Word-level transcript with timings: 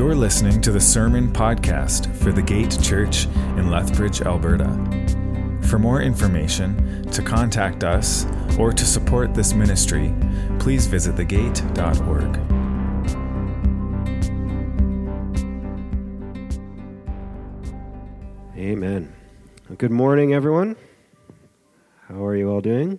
You're 0.00 0.14
listening 0.14 0.62
to 0.62 0.72
the 0.72 0.80
Sermon 0.80 1.30
Podcast 1.30 2.16
for 2.16 2.32
the 2.32 2.40
Gate 2.40 2.74
Church 2.82 3.26
in 3.58 3.70
Lethbridge, 3.70 4.22
Alberta. 4.22 4.64
For 5.68 5.78
more 5.78 6.00
information, 6.00 7.02
to 7.10 7.20
contact 7.20 7.84
us, 7.84 8.24
or 8.58 8.72
to 8.72 8.84
support 8.86 9.34
this 9.34 9.52
ministry, 9.52 10.14
please 10.58 10.86
visit 10.86 11.16
thegate.org. 11.16 12.34
Amen. 18.56 19.14
Good 19.76 19.92
morning, 19.92 20.32
everyone. 20.32 20.76
How 22.08 22.24
are 22.24 22.36
you 22.36 22.48
all 22.48 22.62
doing? 22.62 22.98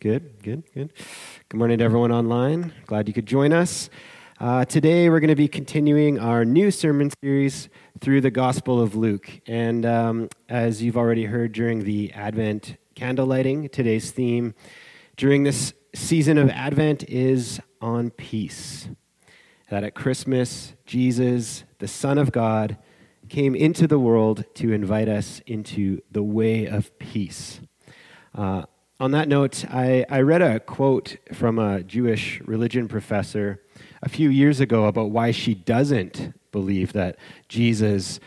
Good, 0.00 0.42
good, 0.42 0.62
good. 0.74 0.92
Good 1.48 1.56
morning 1.56 1.78
to 1.78 1.84
everyone 1.84 2.12
online. 2.12 2.74
Glad 2.84 3.08
you 3.08 3.14
could 3.14 3.24
join 3.24 3.54
us. 3.54 3.88
Uh, 4.38 4.66
today, 4.66 5.08
we're 5.08 5.18
going 5.18 5.28
to 5.28 5.34
be 5.34 5.48
continuing 5.48 6.18
our 6.18 6.44
new 6.44 6.70
sermon 6.70 7.10
series 7.22 7.70
through 8.02 8.20
the 8.20 8.30
Gospel 8.30 8.82
of 8.82 8.94
Luke. 8.94 9.40
And 9.46 9.86
um, 9.86 10.28
as 10.46 10.82
you've 10.82 10.98
already 10.98 11.24
heard 11.24 11.52
during 11.52 11.84
the 11.84 12.12
Advent 12.12 12.76
candle 12.94 13.24
lighting, 13.24 13.70
today's 13.70 14.10
theme 14.10 14.54
during 15.16 15.44
this 15.44 15.72
season 15.94 16.36
of 16.36 16.50
Advent 16.50 17.08
is 17.08 17.60
on 17.80 18.10
peace. 18.10 18.90
That 19.70 19.84
at 19.84 19.94
Christmas, 19.94 20.74
Jesus, 20.84 21.64
the 21.78 21.88
Son 21.88 22.18
of 22.18 22.30
God, 22.30 22.76
came 23.30 23.54
into 23.54 23.86
the 23.86 23.98
world 23.98 24.44
to 24.56 24.70
invite 24.70 25.08
us 25.08 25.40
into 25.46 26.02
the 26.10 26.22
way 26.22 26.66
of 26.66 26.96
peace. 26.98 27.60
Uh, 28.34 28.64
on 29.00 29.12
that 29.12 29.28
note, 29.28 29.64
I, 29.70 30.04
I 30.10 30.20
read 30.20 30.42
a 30.42 30.60
quote 30.60 31.16
from 31.32 31.58
a 31.58 31.82
Jewish 31.82 32.42
religion 32.42 32.86
professor 32.86 33.62
a 34.02 34.08
few 34.08 34.28
years 34.28 34.60
ago 34.60 34.86
about 34.86 35.10
why 35.10 35.30
she 35.30 35.54
doesn't 35.54 36.34
believe 36.52 36.92
that 36.92 37.16
Jesus 37.48 38.20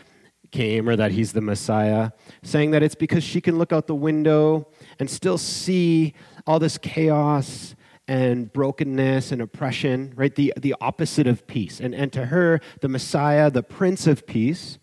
came 0.50 0.88
or 0.88 0.96
that 0.96 1.12
he's 1.12 1.32
the 1.32 1.40
Messiah, 1.40 2.10
saying 2.42 2.72
that 2.72 2.82
it's 2.82 2.94
because 2.94 3.22
she 3.22 3.40
can 3.40 3.58
look 3.58 3.72
out 3.72 3.86
the 3.86 3.94
window 3.94 4.68
and 4.98 5.08
still 5.08 5.38
see 5.38 6.14
all 6.46 6.58
this 6.58 6.78
chaos 6.78 7.74
and 8.08 8.52
brokenness 8.52 9.30
and 9.30 9.40
oppression, 9.40 10.12
right? 10.16 10.34
The, 10.34 10.52
the 10.56 10.74
opposite 10.80 11.28
of 11.28 11.46
peace. 11.46 11.78
And, 11.78 11.94
and 11.94 12.12
to 12.12 12.26
her, 12.26 12.60
the 12.80 12.88
Messiah, 12.88 13.50
the 13.50 13.62
Prince 13.62 14.06
of 14.06 14.26
Peace, 14.26 14.78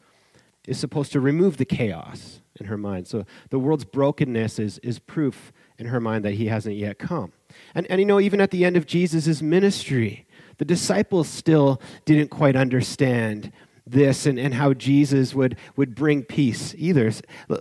is 0.66 0.80
supposed 0.80 1.12
to 1.14 1.20
remove 1.20 1.58
the 1.58 1.66
chaos 1.66 2.42
in 2.60 2.68
her 2.68 2.78
mind. 2.78 3.08
So 3.08 3.26
the 3.50 3.60
world's 3.60 3.86
brokenness 3.86 4.60
is, 4.60 4.78
is 4.80 5.00
proof 5.00 5.52
in 5.78 5.88
her 5.88 6.00
mind 6.00 6.26
that 6.26 6.36
he 6.36 6.48
hasn't 6.48 6.76
yet 6.76 7.00
come. 7.00 7.34
And, 7.76 7.88
and 7.90 8.00
you 8.00 8.06
know, 8.06 8.20
even 8.20 8.42
at 8.42 8.52
the 8.52 8.66
end 8.66 8.78
of 8.78 8.86
Jesus' 8.86 9.42
ministry, 9.42 10.27
the 10.58 10.66
disciples 10.66 11.28
still 11.28 11.82
didn't 12.06 12.30
quite 12.30 12.56
understand 12.56 13.52
this 13.90 14.26
and, 14.26 14.38
and 14.38 14.54
how 14.54 14.74
Jesus 14.74 15.34
would, 15.34 15.58
would 15.76 15.96
bring 15.96 16.24
peace 16.24 16.76
either. 16.78 17.12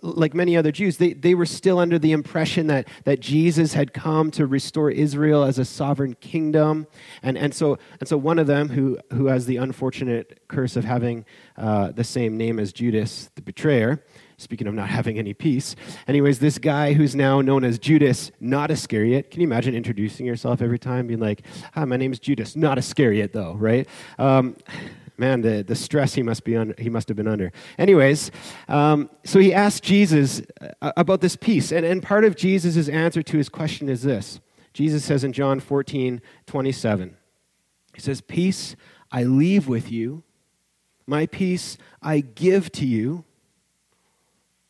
Like 0.02 0.34
many 0.34 0.56
other 0.56 0.72
Jews, 0.72 0.96
they, 0.96 1.12
they 1.12 1.34
were 1.34 1.46
still 1.46 1.78
under 1.78 1.98
the 1.98 2.12
impression 2.12 2.66
that, 2.66 2.88
that 3.04 3.20
Jesus 3.20 3.74
had 3.74 3.92
come 3.92 4.30
to 4.32 4.46
restore 4.46 4.90
Israel 4.90 5.44
as 5.44 5.58
a 5.58 5.64
sovereign 5.64 6.14
kingdom. 6.14 6.86
And, 7.22 7.38
and, 7.38 7.54
so, 7.54 7.78
and 8.00 8.08
so 8.08 8.16
one 8.16 8.38
of 8.38 8.46
them, 8.46 8.68
who, 8.68 8.98
who 9.12 9.26
has 9.26 9.46
the 9.46 9.58
unfortunate 9.58 10.40
curse 10.48 10.76
of 10.76 10.84
having 10.84 11.24
uh, 11.56 11.92
the 11.92 12.04
same 12.04 12.36
name 12.36 12.58
as 12.58 12.72
Judas, 12.72 13.30
the 13.36 13.42
betrayer, 13.42 14.02
Speaking 14.38 14.66
of 14.66 14.74
not 14.74 14.88
having 14.88 15.18
any 15.18 15.32
peace. 15.32 15.74
Anyways, 16.06 16.40
this 16.40 16.58
guy 16.58 16.92
who's 16.92 17.14
now 17.14 17.40
known 17.40 17.64
as 17.64 17.78
Judas, 17.78 18.30
not 18.38 18.70
Iscariot. 18.70 19.30
Can 19.30 19.40
you 19.40 19.46
imagine 19.46 19.74
introducing 19.74 20.26
yourself 20.26 20.60
every 20.60 20.78
time, 20.78 21.06
being 21.06 21.20
like, 21.20 21.42
"Hi, 21.72 21.86
my 21.86 21.96
name 21.96 22.12
is 22.12 22.18
Judas, 22.18 22.54
not 22.54 22.76
Iscariot, 22.76 23.32
though." 23.32 23.54
Right? 23.54 23.88
Um, 24.18 24.56
man, 25.18 25.40
the, 25.40 25.62
the 25.62 25.74
stress 25.74 26.14
he 26.14 26.22
must 26.22 26.44
be 26.44 26.56
under, 26.56 26.74
he 26.78 26.90
must 26.90 27.08
have 27.08 27.16
been 27.16 27.28
under. 27.28 27.52
Anyways, 27.78 28.30
um, 28.68 29.08
so 29.24 29.38
he 29.38 29.54
asked 29.54 29.82
Jesus 29.82 30.42
uh, 30.60 30.92
about 30.96 31.20
this 31.20 31.36
peace, 31.36 31.72
and, 31.72 31.86
and 31.86 32.02
part 32.02 32.24
of 32.24 32.36
Jesus' 32.36 32.88
answer 32.88 33.22
to 33.22 33.36
his 33.38 33.48
question 33.48 33.88
is 33.88 34.02
this. 34.02 34.40
Jesus 34.72 35.04
says 35.04 35.24
in 35.24 35.32
John 35.32 35.60
14, 35.60 36.20
27, 36.46 37.16
he 37.94 38.00
says, 38.00 38.20
Peace 38.20 38.76
I 39.10 39.24
leave 39.24 39.68
with 39.68 39.90
you, 39.90 40.22
my 41.06 41.26
peace 41.26 41.78
I 42.02 42.20
give 42.20 42.70
to 42.72 42.86
you. 42.86 43.24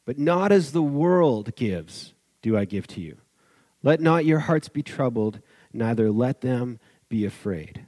But 0.07 0.19
not 0.19 0.53
as 0.53 0.73
the 0.73 0.83
world 0.83 1.55
gives, 1.57 2.15
do 2.41 2.57
I 2.57 2.65
give 2.65 2.87
to 2.89 3.01
you. 3.03 3.19
Let 3.83 4.01
not 4.01 4.25
your 4.25 4.39
hearts 4.39 4.69
be 4.69 4.83
troubled, 4.83 5.41
neither 5.73 6.11
let 6.11 6.41
them 6.41 6.79
be 7.09 7.27
afraid. 7.27 7.87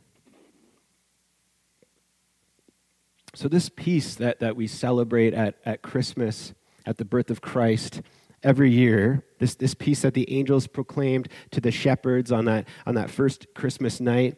So, 3.35 3.49
this 3.49 3.69
peace 3.69 4.17
that, 4.17 4.41
that 4.41 4.57
we 4.57 4.67
celebrate 4.67 5.33
at, 5.33 5.57
at 5.65 5.83
Christmas, 5.83 6.55
at 6.85 6.99
the 6.99 7.05
birth 7.05 7.31
of 7.31 7.41
Christ, 7.41 8.03
every 8.43 8.71
year, 8.71 9.25
this, 9.39 9.55
this 9.55 9.75
peace 9.75 10.03
that 10.03 10.15
the 10.15 10.31
angels 10.33 10.67
proclaimed 10.67 11.29
to 11.53 11.61
the 11.61 11.71
shepherds 11.71 12.33
on 12.33 12.47
that, 12.47 12.67
on 12.85 12.95
that 12.97 13.11
first 13.11 13.47
Christmas 13.55 14.01
night, 14.01 14.37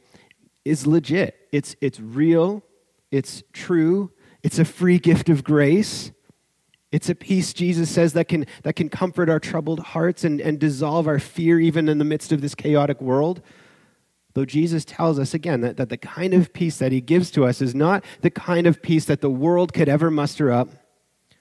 is 0.65 0.87
legit. 0.87 1.49
It's, 1.53 1.77
it's 1.81 1.99
real, 1.99 2.63
it's 3.11 3.43
true, 3.53 4.13
it's 4.43 4.59
a 4.59 4.65
free 4.65 4.99
gift 4.99 5.29
of 5.29 5.45
grace. 5.45 6.11
It's 6.93 7.09
a 7.09 7.15
peace, 7.15 7.53
Jesus 7.53 7.89
says, 7.89 8.15
that 8.15 8.27
can, 8.27 8.47
that 8.63 8.75
can 8.75 8.89
comfort 8.89 9.29
our 9.29 9.39
troubled 9.39 9.81
hearts 9.81 10.25
and, 10.25 10.41
and 10.41 10.59
dissolve 10.59 11.07
our 11.07 11.21
fear 11.21 11.61
even 11.61 11.89
in 11.89 11.99
the 11.99 12.05
midst 12.05 12.33
of 12.33 12.41
this 12.41 12.55
chaotic 12.55 13.01
world. 13.01 13.43
Though 14.35 14.45
Jesus 14.45 14.85
tells 14.85 15.19
us 15.19 15.33
again 15.33 15.61
that, 15.61 15.77
that 15.77 15.89
the 15.89 15.97
kind 15.97 16.35
of 16.35 16.53
peace 16.53 16.79
that 16.79 16.93
he 16.93 17.01
gives 17.01 17.31
to 17.33 17.45
us 17.45 17.61
is 17.61 17.75
not 17.75 18.05
the 18.23 18.31
kind 18.31 18.67
of 18.67 18.83
peace 18.83 19.05
that 19.05 19.21
the 19.21 19.31
world 19.31 19.73
could 19.73 19.89
ever 19.89 20.11
muster 20.11 20.51
up 20.51 20.69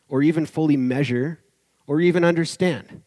or 0.08 0.22
even 0.22 0.46
fully 0.46 0.78
measure 0.78 1.40
or 1.88 2.00
even 2.00 2.24
understand. 2.24 3.04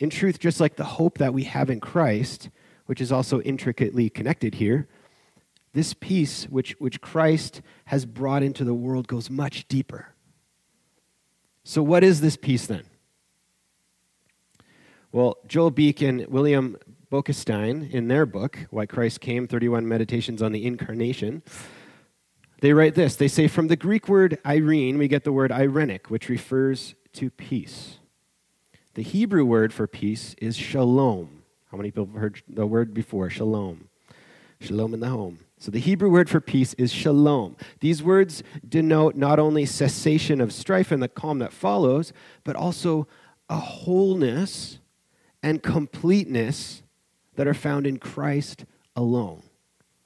In 0.00 0.10
truth, 0.10 0.38
just 0.38 0.60
like 0.60 0.76
the 0.76 0.84
hope 0.84 1.18
that 1.18 1.34
we 1.34 1.44
have 1.44 1.70
in 1.70 1.80
Christ, 1.80 2.50
which 2.86 3.00
is 3.00 3.10
also 3.10 3.40
intricately 3.40 4.08
connected 4.08 4.56
here, 4.56 4.88
this 5.74 5.94
peace 5.94 6.44
which, 6.44 6.72
which 6.78 7.00
Christ 7.00 7.60
has 7.86 8.06
brought 8.06 8.42
into 8.42 8.64
the 8.64 8.74
world 8.74 9.06
goes 9.06 9.30
much 9.30 9.66
deeper. 9.68 10.14
So, 11.68 11.82
what 11.82 12.02
is 12.02 12.22
this 12.22 12.34
peace 12.34 12.66
then? 12.66 12.84
Well, 15.12 15.36
Joel 15.46 15.70
Beeke 15.70 16.00
and 16.00 16.26
William 16.28 16.78
Boekestein, 17.12 17.90
in 17.90 18.08
their 18.08 18.24
book, 18.24 18.58
Why 18.70 18.86
Christ 18.86 19.20
Came 19.20 19.46
31 19.46 19.86
Meditations 19.86 20.40
on 20.40 20.52
the 20.52 20.64
Incarnation, 20.64 21.42
they 22.62 22.72
write 22.72 22.94
this. 22.94 23.16
They 23.16 23.28
say, 23.28 23.48
From 23.48 23.68
the 23.68 23.76
Greek 23.76 24.08
word 24.08 24.38
eirene, 24.46 24.96
we 24.96 25.08
get 25.08 25.24
the 25.24 25.32
word 25.32 25.50
eirenic, 25.50 26.06
which 26.06 26.30
refers 26.30 26.94
to 27.12 27.28
peace. 27.28 27.98
The 28.94 29.02
Hebrew 29.02 29.44
word 29.44 29.74
for 29.74 29.86
peace 29.86 30.34
is 30.38 30.56
shalom. 30.56 31.42
How 31.70 31.76
many 31.76 31.90
people 31.90 32.06
have 32.06 32.14
heard 32.14 32.42
the 32.48 32.66
word 32.66 32.94
before? 32.94 33.28
Shalom. 33.28 33.90
Shalom 34.58 34.94
in 34.94 35.00
the 35.00 35.10
home. 35.10 35.40
So 35.58 35.72
the 35.72 35.80
Hebrew 35.80 36.08
word 36.08 36.30
for 36.30 36.40
peace 36.40 36.74
is 36.74 36.92
shalom. 36.92 37.56
These 37.80 38.00
words 38.00 38.44
denote 38.66 39.16
not 39.16 39.40
only 39.40 39.66
cessation 39.66 40.40
of 40.40 40.52
strife 40.52 40.92
and 40.92 41.02
the 41.02 41.08
calm 41.08 41.40
that 41.40 41.52
follows, 41.52 42.12
but 42.44 42.54
also 42.54 43.08
a 43.50 43.56
wholeness 43.56 44.78
and 45.42 45.60
completeness 45.62 46.82
that 47.34 47.48
are 47.48 47.54
found 47.54 47.88
in 47.88 47.98
Christ 47.98 48.66
alone. 48.94 49.42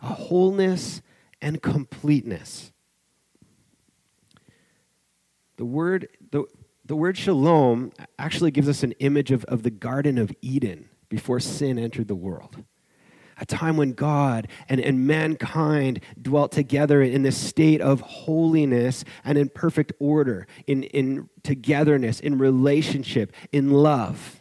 A 0.01 0.07
wholeness 0.07 1.03
and 1.43 1.61
completeness. 1.61 2.73
The 5.57 5.67
word, 5.67 6.09
the, 6.31 6.45
the 6.87 6.97
word 6.97 7.19
shalom 7.19 7.93
actually 8.19 8.53
gives 8.53 8.71
us 8.71 8.83
an 8.83 8.93
image 8.93 9.31
of, 9.31 9.45
of 9.45 9.65
the 9.65 9.71
Garden 9.71 10.17
of 10.17 10.33
Eden 10.41 10.89
before 11.11 11.41
sin 11.41 11.79
entered 11.79 12.09
the 12.09 12.15
world 12.15 12.65
a 13.43 13.45
time 13.45 13.77
when 13.77 13.93
God 13.93 14.47
and, 14.69 14.81
and 14.81 15.05
mankind 15.05 16.01
dwelt 16.21 16.53
together 16.53 17.03
in 17.03 17.23
this 17.23 17.37
state 17.37 17.81
of 17.81 18.01
holiness 18.01 19.05
and 19.25 19.37
in 19.37 19.49
perfect 19.49 19.93
order, 19.99 20.47
in, 20.69 20.85
in 20.85 21.29
togetherness, 21.43 22.21
in 22.21 22.39
relationship, 22.39 23.33
in 23.51 23.71
love. 23.73 24.41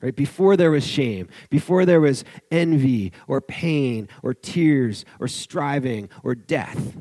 Right? 0.00 0.14
Before 0.14 0.56
there 0.58 0.70
was 0.70 0.86
shame, 0.86 1.28
before 1.48 1.86
there 1.86 2.02
was 2.02 2.22
envy 2.50 3.12
or 3.26 3.40
pain 3.40 4.08
or 4.22 4.34
tears 4.34 5.06
or 5.18 5.26
striving 5.26 6.10
or 6.22 6.34
death. 6.34 6.96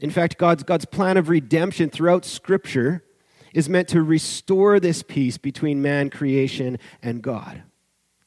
In 0.00 0.10
fact, 0.10 0.38
God's, 0.38 0.62
God's 0.62 0.86
plan 0.86 1.18
of 1.18 1.28
redemption 1.28 1.90
throughout 1.90 2.24
Scripture 2.24 3.04
is 3.52 3.68
meant 3.68 3.88
to 3.88 4.02
restore 4.02 4.80
this 4.80 5.02
peace 5.02 5.36
between 5.36 5.82
man, 5.82 6.08
creation, 6.08 6.78
and 7.02 7.22
God 7.22 7.62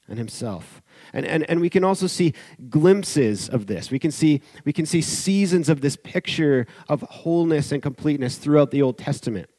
and 0.07 0.17
Himself. 0.17 0.81
And, 1.13 1.25
and, 1.25 1.49
and 1.49 1.61
we 1.61 1.69
can 1.69 1.83
also 1.83 2.07
see 2.07 2.33
glimpses 2.69 3.49
of 3.49 3.67
this. 3.67 3.91
We 3.91 3.99
can 3.99 4.11
see, 4.11 4.41
we 4.65 4.73
can 4.73 4.85
see 4.85 5.01
seasons 5.01 5.69
of 5.69 5.81
this 5.81 5.95
picture 5.95 6.67
of 6.87 7.01
wholeness 7.01 7.71
and 7.71 7.81
completeness 7.81 8.37
throughout 8.37 8.71
the 8.71 8.81
Old 8.81 8.97
Testament. 8.97 9.49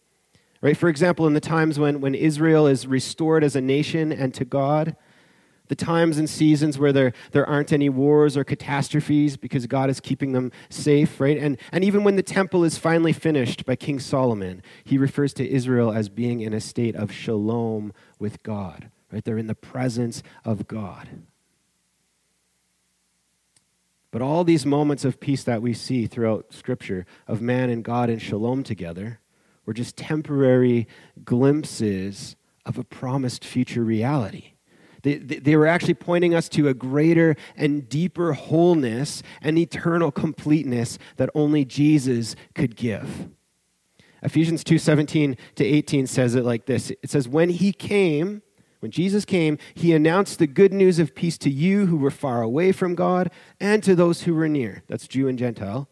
Right? 0.63 0.77
For 0.77 0.89
example, 0.89 1.27
in 1.27 1.35
the 1.35 1.41
times 1.41 1.79
when, 1.79 2.01
when 2.01 2.15
Israel 2.15 2.67
is 2.67 2.87
restored 2.87 3.43
as 3.43 3.57
a 3.57 3.61
nation 3.61 4.13
and 4.13 4.35
to 4.35 4.45
God, 4.45 4.95
the 5.71 5.77
times 5.77 6.19
and 6.19 6.29
seasons 6.29 6.79
where 6.79 6.93
there, 6.93 7.13
there 7.31 7.49
aren't 7.49 7.73
any 7.73 7.89
wars 7.89 8.37
or 8.37 8.43
catastrophes 8.43 9.37
because 9.37 9.67
God 9.69 9.89
is 9.89 10.01
keeping 10.01 10.33
them 10.33 10.51
safe, 10.69 11.21
right? 11.21 11.39
And, 11.39 11.57
and 11.71 11.85
even 11.85 12.03
when 12.03 12.17
the 12.17 12.25
temple 12.25 12.65
is 12.65 12.77
finally 12.77 13.13
finished 13.13 13.65
by 13.65 13.77
King 13.77 14.01
Solomon, 14.01 14.63
he 14.83 14.99
refers 14.99 15.33
to 15.35 15.49
Israel 15.49 15.93
as 15.93 16.09
being 16.09 16.41
in 16.41 16.53
a 16.53 16.61
state 16.61 16.97
of 16.97 17.13
shalom 17.13 17.93
with 18.19 18.43
God, 18.43 18.91
right? 19.13 19.25
They're 19.25 19.39
in 19.39 19.47
the 19.47 19.55
presence 19.55 20.25
of 20.45 20.67
God. 20.67 21.09
But 24.11 24.23
all 24.23 24.43
these 24.43 24.67
moments 24.67 25.05
of 25.05 25.21
peace 25.21 25.45
that 25.45 25.63
we 25.63 25.73
see 25.73 26.07
throughout 26.07 26.53
Scripture 26.53 27.07
of 27.27 27.41
man 27.41 27.71
and 27.71 27.85
God 27.85 28.11
in 28.11 28.19
shalom 28.19 28.63
together 28.63 29.21
were 29.67 29.75
just 29.75 29.97
temporary 29.97 30.89
glimpses 31.25 32.35
of 32.67 32.77
a 32.77 32.85
promised 32.85 33.45
future 33.45 33.85
reality. 33.85 34.55
They, 35.03 35.17
they 35.17 35.57
were 35.57 35.67
actually 35.67 35.95
pointing 35.95 36.35
us 36.35 36.49
to 36.51 36.69
a 36.69 36.75
greater 36.75 37.37
and 37.57 37.89
deeper 37.89 38.33
wholeness 38.33 39.23
and 39.41 39.59
eternal 39.59 40.11
completeness 40.11 40.99
that 41.17 41.31
only 41.35 41.65
Jesus 41.65 42.37
could 42.55 42.77
give. 42.77 43.31
Ephesians 44.23 44.63
2 44.63 44.79
17 44.79 45.37
to 45.55 45.65
18 45.65 46.07
says 46.07 46.35
it 46.35 46.45
like 46.45 46.67
this 46.67 46.91
It 46.91 47.09
says, 47.09 47.29
When 47.29 47.49
he 47.49 47.73
came, 47.73 48.43
when 48.81 48.91
Jesus 48.91 49.27
came, 49.27 49.59
he 49.75 49.93
announced 49.93 50.39
the 50.39 50.47
good 50.47 50.73
news 50.73 50.99
of 50.99 51.15
peace 51.15 51.37
to 51.39 51.51
you 51.51 51.87
who 51.87 51.97
were 51.97 52.11
far 52.11 52.43
away 52.43 52.73
from 52.73 52.95
God 52.95 53.31
and 53.61 53.83
to 53.83 53.95
those 53.95 54.23
who 54.23 54.35
were 54.35 54.49
near. 54.49 54.83
That's 54.89 55.07
Jew 55.07 55.29
and 55.29 55.39
Gentile. 55.39 55.89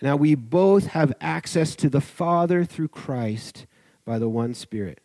Now 0.00 0.16
we 0.16 0.34
both 0.34 0.88
have 0.88 1.12
access 1.20 1.76
to 1.76 1.90
the 1.90 2.00
Father 2.00 2.64
through 2.64 2.88
Christ 2.88 3.66
by 4.04 4.18
the 4.18 4.28
one 4.28 4.54
Spirit. 4.54 5.00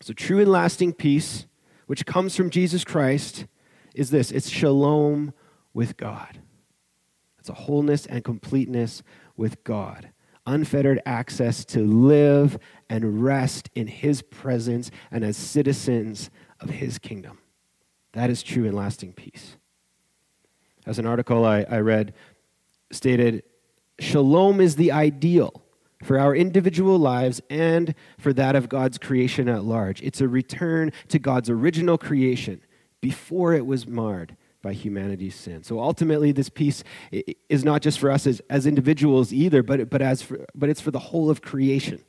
So, 0.00 0.12
true 0.12 0.40
and 0.40 0.50
lasting 0.50 0.94
peace, 0.94 1.46
which 1.86 2.06
comes 2.06 2.36
from 2.36 2.50
Jesus 2.50 2.84
Christ, 2.84 3.46
is 3.94 4.10
this 4.10 4.30
it's 4.30 4.48
shalom 4.48 5.32
with 5.72 5.96
God. 5.96 6.40
It's 7.38 7.48
a 7.48 7.54
wholeness 7.54 8.06
and 8.06 8.24
completeness 8.24 9.02
with 9.36 9.62
God. 9.62 10.10
Unfettered 10.46 11.00
access 11.04 11.64
to 11.66 11.80
live 11.80 12.58
and 12.88 13.22
rest 13.22 13.68
in 13.74 13.86
His 13.86 14.22
presence 14.22 14.90
and 15.10 15.24
as 15.24 15.36
citizens 15.36 16.30
of 16.60 16.70
His 16.70 16.98
kingdom. 16.98 17.38
That 18.12 18.30
is 18.30 18.42
true 18.42 18.64
and 18.64 18.74
lasting 18.74 19.12
peace. 19.12 19.56
As 20.86 20.98
an 20.98 21.06
article 21.06 21.44
I, 21.44 21.66
I 21.68 21.80
read 21.80 22.14
stated, 22.92 23.42
Shalom 23.98 24.60
is 24.60 24.76
the 24.76 24.92
ideal 24.92 25.62
for 26.02 26.18
our 26.18 26.34
individual 26.34 26.98
lives 26.98 27.40
and 27.50 27.94
for 28.18 28.32
that 28.34 28.54
of 28.54 28.68
God's 28.68 28.98
creation 28.98 29.48
at 29.48 29.64
large. 29.64 30.02
It's 30.02 30.20
a 30.20 30.28
return 30.28 30.92
to 31.08 31.18
God's 31.18 31.50
original 31.50 31.98
creation 31.98 32.60
before 33.00 33.54
it 33.54 33.66
was 33.66 33.86
marred 33.86 34.36
by 34.66 34.72
humanity's 34.72 35.36
sin. 35.36 35.62
So 35.62 35.78
ultimately, 35.78 36.32
this 36.32 36.48
peace 36.48 36.82
is 37.48 37.64
not 37.64 37.82
just 37.82 38.00
for 38.00 38.10
us 38.10 38.26
as, 38.26 38.42
as 38.50 38.66
individuals 38.66 39.32
either, 39.32 39.62
but, 39.62 39.88
but, 39.88 40.02
as 40.02 40.22
for, 40.22 40.44
but 40.56 40.68
it's 40.68 40.80
for 40.80 40.90
the 40.90 40.98
whole 40.98 41.30
of 41.30 41.40
creation. 41.40 42.04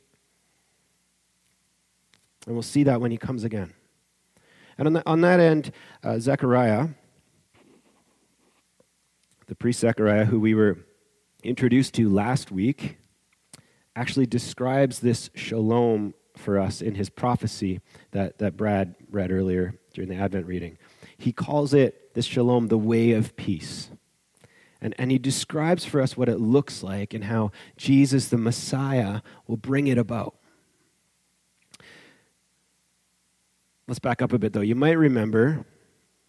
And 2.46 2.56
we'll 2.56 2.64
see 2.64 2.82
that 2.82 3.00
when 3.00 3.12
he 3.12 3.16
comes 3.16 3.44
again. 3.44 3.74
And 4.76 4.88
on, 4.88 4.92
the, 4.94 5.08
on 5.08 5.20
that 5.20 5.38
end, 5.38 5.70
uh, 6.02 6.18
Zechariah, 6.18 6.88
the 9.46 9.54
priest 9.54 9.78
Zechariah, 9.78 10.24
who 10.24 10.40
we 10.40 10.52
were 10.52 10.78
introduced 11.44 11.94
to 11.94 12.08
last 12.08 12.50
week, 12.50 12.98
actually 13.94 14.26
describes 14.26 14.98
this 14.98 15.30
shalom 15.36 16.12
for 16.36 16.58
us 16.58 16.82
in 16.82 16.96
his 16.96 17.08
prophecy 17.08 17.80
that, 18.10 18.38
that 18.38 18.56
Brad 18.56 18.96
read 19.12 19.30
earlier 19.30 19.78
during 19.94 20.10
the 20.10 20.16
Advent 20.16 20.46
reading. 20.46 20.76
He 21.18 21.32
calls 21.32 21.72
it, 21.72 22.07
this 22.18 22.26
shalom, 22.26 22.66
the 22.66 22.76
way 22.76 23.12
of 23.12 23.36
peace. 23.36 23.90
And, 24.80 24.92
and 24.98 25.12
he 25.12 25.18
describes 25.18 25.84
for 25.84 26.00
us 26.00 26.16
what 26.16 26.28
it 26.28 26.40
looks 26.40 26.82
like 26.82 27.14
and 27.14 27.22
how 27.22 27.52
Jesus, 27.76 28.26
the 28.26 28.36
Messiah, 28.36 29.20
will 29.46 29.56
bring 29.56 29.86
it 29.86 29.98
about. 29.98 30.34
Let's 33.86 34.00
back 34.00 34.20
up 34.20 34.32
a 34.32 34.38
bit, 34.40 34.52
though. 34.52 34.62
You 34.62 34.74
might 34.74 34.98
remember 34.98 35.64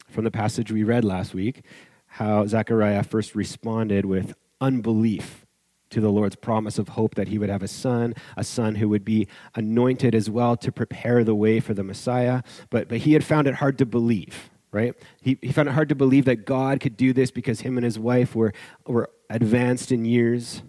from 0.08 0.26
the 0.26 0.30
passage 0.30 0.72
we 0.72 0.84
read 0.84 1.04
last 1.04 1.34
week 1.34 1.66
how 2.06 2.46
Zechariah 2.46 3.02
first 3.02 3.34
responded 3.34 4.06
with 4.06 4.36
unbelief 4.62 5.44
to 5.90 6.02
the 6.02 6.12
Lord's 6.12 6.36
promise 6.36 6.78
of 6.78 6.90
hope 6.90 7.16
that 7.16 7.30
he 7.30 7.40
would 7.40 7.50
have 7.50 7.64
a 7.64 7.68
son, 7.68 8.14
a 8.38 8.44
son 8.44 8.76
who 8.76 8.90
would 8.90 9.04
be 9.04 9.28
anointed 9.56 10.14
as 10.14 10.30
well 10.30 10.56
to 10.58 10.72
prepare 10.72 11.24
the 11.24 11.34
way 11.34 11.60
for 11.60 11.74
the 11.74 11.84
Messiah. 11.84 12.44
But, 12.70 12.90
but 12.90 13.00
he 13.00 13.14
had 13.14 13.24
found 13.24 13.48
it 13.48 13.56
hard 13.56 13.80
to 13.80 13.88
believe, 13.88 14.52
right? 14.72 14.94
He, 15.22 15.38
he 15.42 15.52
found 15.52 15.68
it 15.68 15.74
hard 15.74 15.90
to 15.90 15.96
believe 15.96 16.26
that 16.26 16.46
God 16.46 16.80
could 16.80 16.96
do 16.98 17.14
this 17.14 17.32
because 17.32 17.62
him 17.62 17.78
and 17.78 17.84
his 17.84 17.98
wife 17.98 18.36
were, 18.36 18.54
were 18.86 19.10
advanced 19.30 19.92
in 19.92 20.06
years, 20.06 20.62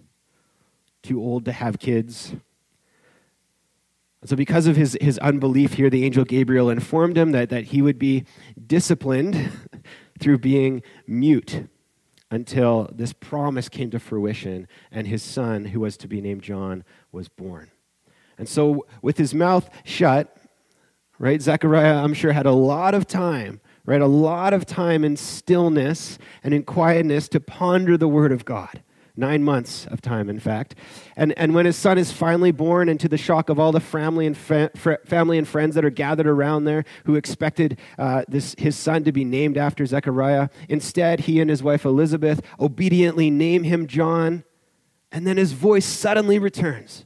too 1.03 1.21
old 1.21 1.45
to 1.45 1.51
have 1.51 1.79
kids. 1.79 2.33
So, 4.23 4.35
because 4.35 4.67
of 4.67 4.75
his, 4.75 4.95
his 5.01 5.17
unbelief 5.19 5.73
here, 5.73 5.89
the 5.89 6.05
angel 6.05 6.25
Gabriel 6.25 6.69
informed 6.69 7.17
him 7.17 7.31
that, 7.31 7.49
that 7.49 7.65
he 7.65 7.81
would 7.81 7.97
be 7.97 8.25
disciplined 8.67 9.51
through 10.19 10.37
being 10.37 10.83
mute 11.07 11.67
until 12.29 12.89
this 12.93 13.13
promise 13.13 13.67
came 13.67 13.89
to 13.91 13.99
fruition 13.99 14.67
and 14.91 15.07
his 15.07 15.23
son, 15.23 15.65
who 15.65 15.79
was 15.79 15.97
to 15.97 16.07
be 16.07 16.21
named 16.21 16.43
John, 16.43 16.83
was 17.11 17.27
born. 17.29 17.71
And 18.37 18.47
so, 18.47 18.85
with 19.01 19.17
his 19.17 19.33
mouth 19.33 19.69
shut, 19.83 20.37
right, 21.17 21.41
Zechariah, 21.41 22.03
I'm 22.03 22.13
sure, 22.13 22.31
had 22.31 22.45
a 22.45 22.51
lot 22.51 22.93
of 22.93 23.07
time, 23.07 23.59
right, 23.91 24.01
a 24.01 24.07
lot 24.07 24.53
of 24.53 24.65
time 24.65 25.03
in 25.03 25.17
stillness 25.17 26.17
and 26.43 26.53
in 26.53 26.63
quietness 26.63 27.27
to 27.29 27.39
ponder 27.39 27.97
the 27.97 28.07
word 28.07 28.31
of 28.31 28.45
God 28.45 28.81
nine 29.15 29.43
months 29.43 29.85
of 29.87 30.01
time, 30.01 30.29
in 30.29 30.39
fact. 30.39 30.75
And, 31.15 31.37
and 31.37 31.53
when 31.53 31.65
his 31.65 31.75
son 31.75 31.97
is 31.97 32.11
finally 32.11 32.51
born, 32.51 32.89
and 32.89 32.99
to 32.99 33.07
the 33.07 33.17
shock 33.17 33.49
of 33.49 33.59
all 33.59 33.71
the 33.71 33.79
family 33.79 34.25
and, 34.25 34.37
fa- 34.37 34.71
family 35.05 35.37
and 35.37 35.47
friends 35.47 35.75
that 35.75 35.85
are 35.85 35.89
gathered 35.89 36.27
around 36.27 36.65
there 36.65 36.85
who 37.05 37.15
expected 37.15 37.79
uh, 37.97 38.23
this, 38.27 38.55
his 38.57 38.75
son 38.75 39.03
to 39.03 39.11
be 39.11 39.23
named 39.23 39.57
after 39.57 39.85
Zechariah, 39.85 40.49
instead, 40.69 41.21
he 41.21 41.39
and 41.39 41.49
his 41.49 41.61
wife 41.61 41.85
Elizabeth 41.85 42.41
obediently 42.59 43.29
name 43.29 43.63
him 43.63 43.87
John, 43.87 44.43
and 45.11 45.27
then 45.27 45.37
his 45.37 45.51
voice 45.51 45.85
suddenly 45.85 46.39
returns. 46.39 47.05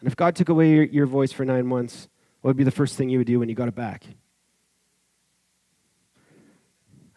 And 0.00 0.06
if 0.06 0.16
God 0.16 0.36
took 0.36 0.48
away 0.48 0.70
your, 0.70 0.84
your 0.84 1.06
voice 1.06 1.32
for 1.32 1.44
nine 1.44 1.66
months, 1.66 2.08
what 2.42 2.50
would 2.50 2.56
be 2.56 2.64
the 2.64 2.70
first 2.70 2.96
thing 2.96 3.08
you 3.08 3.18
would 3.18 3.26
do 3.26 3.40
when 3.40 3.48
you 3.48 3.54
got 3.54 3.68
it 3.68 3.74
back? 3.74 4.04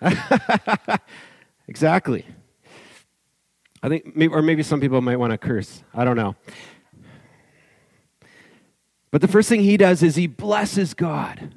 Exactly. 1.70 2.25
I 3.84 3.89
think, 3.89 4.15
maybe, 4.15 4.34
or 4.34 4.41
maybe 4.41 4.63
some 4.63 4.82
people 4.82 5.00
might 5.01 5.18
want 5.18 5.32
to 5.32 5.38
curse. 5.38 5.84
I 5.94 6.03
don't 6.03 6.18
know. 6.18 6.36
But 9.12 9.22
the 9.22 9.27
first 9.27 9.50
thing 9.50 9.62
he 9.62 9.77
does 9.77 10.01
is 10.01 10.15
he 10.15 10.25
blesses 10.25 10.96
God. 10.96 11.53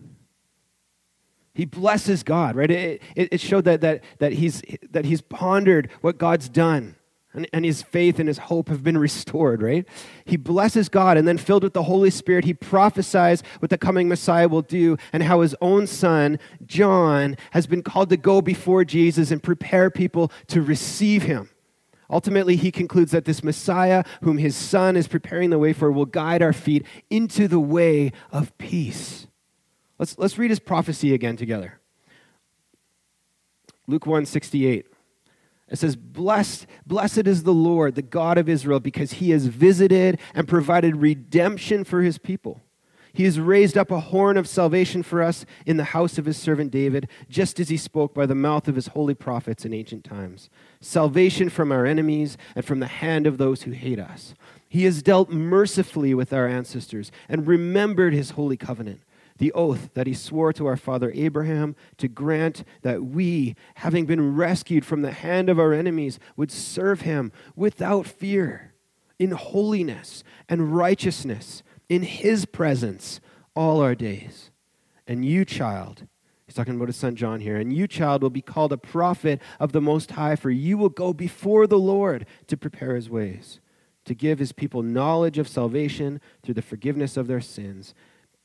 He 1.55 1.65
blesses 1.65 2.23
God, 2.23 2.55
right? 2.57 2.71
It, 2.71 3.03
it, 3.17 3.29
it 3.33 3.41
showed 3.41 3.65
that, 3.65 3.81
that, 3.81 4.05
that, 4.19 4.35
he's, 4.35 4.63
that 4.91 5.07
he's 5.07 5.23
pondered 5.23 5.91
what 6.03 6.19
God's 6.19 6.51
done. 6.51 6.97
And, 7.35 7.49
and 7.53 7.65
his 7.65 7.83
faith 7.83 8.19
and 8.19 8.29
his 8.29 8.39
hope 8.39 8.69
have 8.69 8.83
been 8.83 8.99
restored, 9.09 9.63
right? 9.63 9.87
He 10.25 10.37
blesses 10.37 10.89
God, 10.89 11.17
and 11.17 11.27
then 11.27 11.39
filled 11.39 11.63
with 11.63 11.73
the 11.73 11.85
Holy 11.85 12.11
Spirit, 12.11 12.45
he 12.45 12.55
prophesies 12.55 13.43
what 13.59 13.71
the 13.71 13.79
coming 13.79 14.09
Messiah 14.09 14.49
will 14.49 14.63
do 14.63 14.97
and 15.13 15.23
how 15.23 15.41
his 15.41 15.55
own 15.61 15.87
son, 15.87 16.39
John, 16.65 17.37
has 17.53 17.67
been 17.67 17.83
called 17.83 18.11
to 18.11 18.17
go 18.17 18.43
before 18.43 18.85
Jesus 18.85 19.31
and 19.31 19.43
prepare 19.43 19.91
people 19.91 20.31
to 20.49 20.63
receive 20.63 21.23
him. 21.23 21.49
Ultimately, 22.11 22.57
he 22.57 22.71
concludes 22.71 23.13
that 23.13 23.25
this 23.25 23.43
Messiah, 23.43 24.05
whom 24.21 24.37
his 24.37 24.55
son 24.55 24.97
is 24.97 25.09
preparing 25.09 25.49
the 25.49 25.59
way 25.59 25.73
for, 25.73 25.91
will 25.91 26.05
guide 26.05 26.43
our 26.43 26.53
feet 26.53 26.85
into 27.09 27.49
the 27.49 27.59
way 27.59 28.13
of 28.31 28.57
peace. 28.59 29.27
Let's, 29.99 30.19
let's 30.19 30.37
read 30.37 30.51
his 30.51 30.61
prophecy 30.61 31.15
again 31.15 31.39
together. 31.39 31.81
Luke 33.87 34.07
1 34.07 34.27
68. 34.27 34.92
It 35.73 35.79
says, 35.79 35.97
Blessed, 35.97 36.67
blessed 36.87 37.27
is 37.27 37.45
the 37.45 37.55
Lord, 37.55 37.95
the 37.95 38.03
God 38.03 38.37
of 38.37 38.49
Israel, 38.49 38.79
because 38.79 39.15
he 39.15 39.31
has 39.31 39.47
visited 39.47 40.21
and 40.35 40.47
provided 40.47 40.97
redemption 40.97 41.83
for 41.83 42.03
his 42.03 42.19
people. 42.19 42.61
He 43.15 43.25
has 43.25 43.41
raised 43.41 43.77
up 43.77 43.91
a 43.91 44.01
horn 44.01 44.37
of 44.37 44.47
salvation 44.47 45.03
for 45.03 45.23
us 45.23 45.47
in 45.67 45.79
the 45.79 45.85
house 45.85 46.19
of 46.19 46.27
his 46.27 46.37
servant 46.37 46.71
David, 46.71 47.09
just 47.29 47.59
as 47.59 47.71
he 47.71 47.77
spoke 47.79 48.15
by 48.15 48.27
the 48.27 48.35
mouth 48.35 48.69
of 48.69 48.75
his 48.75 48.89
holy 48.89 49.15
prophets 49.15 49.65
in 49.65 49.73
ancient 49.73 50.05
times. 50.05 50.51
Salvation 50.81 51.49
from 51.49 51.73
our 51.73 51.87
enemies 51.87 52.37
and 52.55 52.65
from 52.65 52.81
the 52.81 52.87
hand 52.87 53.27
of 53.27 53.39
those 53.39 53.63
who 53.63 53.71
hate 53.71 53.99
us. 53.99 54.35
He 54.69 54.85
has 54.85 55.03
dealt 55.03 55.31
mercifully 55.31 56.13
with 56.13 56.35
our 56.35 56.47
ancestors 56.47 57.11
and 57.29 57.47
remembered 57.47 58.13
his 58.13 58.31
holy 58.31 58.59
covenant 58.59 59.01
the 59.43 59.53
oath 59.55 59.91
that 59.95 60.07
he 60.07 60.15
swore 60.15 60.53
to 60.53 60.67
our 60.67 60.77
father 60.77 61.11
Abraham 61.17 61.75
to 61.97 62.07
grant 62.07 62.63
that 62.83 63.03
we, 63.03 63.57
having 63.75 64.07
been 64.07 64.37
rescued 64.37 64.85
from 64.85 65.03
the 65.03 65.11
hand 65.11 65.49
of 65.49 65.59
our 65.59 65.73
enemies, 65.73 66.21
would 66.37 66.53
serve 66.53 67.01
him 67.01 67.33
without 67.57 68.07
fear, 68.07 68.73
in 69.19 69.33
holiness 69.33 70.23
and 70.49 70.77
righteousness, 70.77 71.65
in 71.89 72.03
his 72.03 72.45
presence, 72.45 73.19
all 73.57 73.81
our 73.81 73.97
days. 73.97 74.53
And 75.09 75.25
you, 75.25 75.45
child, 75.45 76.07
he's 76.47 76.55
talking 76.55 76.77
about 76.77 76.87
his 76.87 76.97
son 76.97 77.17
John 77.17 77.41
here, 77.41 77.57
and 77.57 77.73
you, 77.73 77.89
child, 77.89 78.23
will 78.23 78.31
be 78.31 78.43
called 78.43 78.73
a 78.73 78.79
prophet 78.79 79.43
of 79.59 79.73
the 79.73 79.81
Most 79.81 80.13
High, 80.13 80.37
for 80.37 80.51
you 80.51 80.79
will 80.79 80.89
go 80.89 81.13
before 81.13 81.67
the 81.67 81.81
Lord 81.81 82.27
to 82.47 82.57
prepare 82.57 82.95
his 82.95 83.11
ways, 83.11 83.59
to 84.05 84.15
give 84.15 84.39
his 84.39 84.53
people 84.53 84.85
knowledge 84.85 85.37
of 85.37 85.49
salvation 85.49 86.21
through 86.45 86.55
the 86.55 86.63
forgiveness 86.63 87.17
of 87.17 87.27
their 87.27 87.41
sins. 87.41 87.93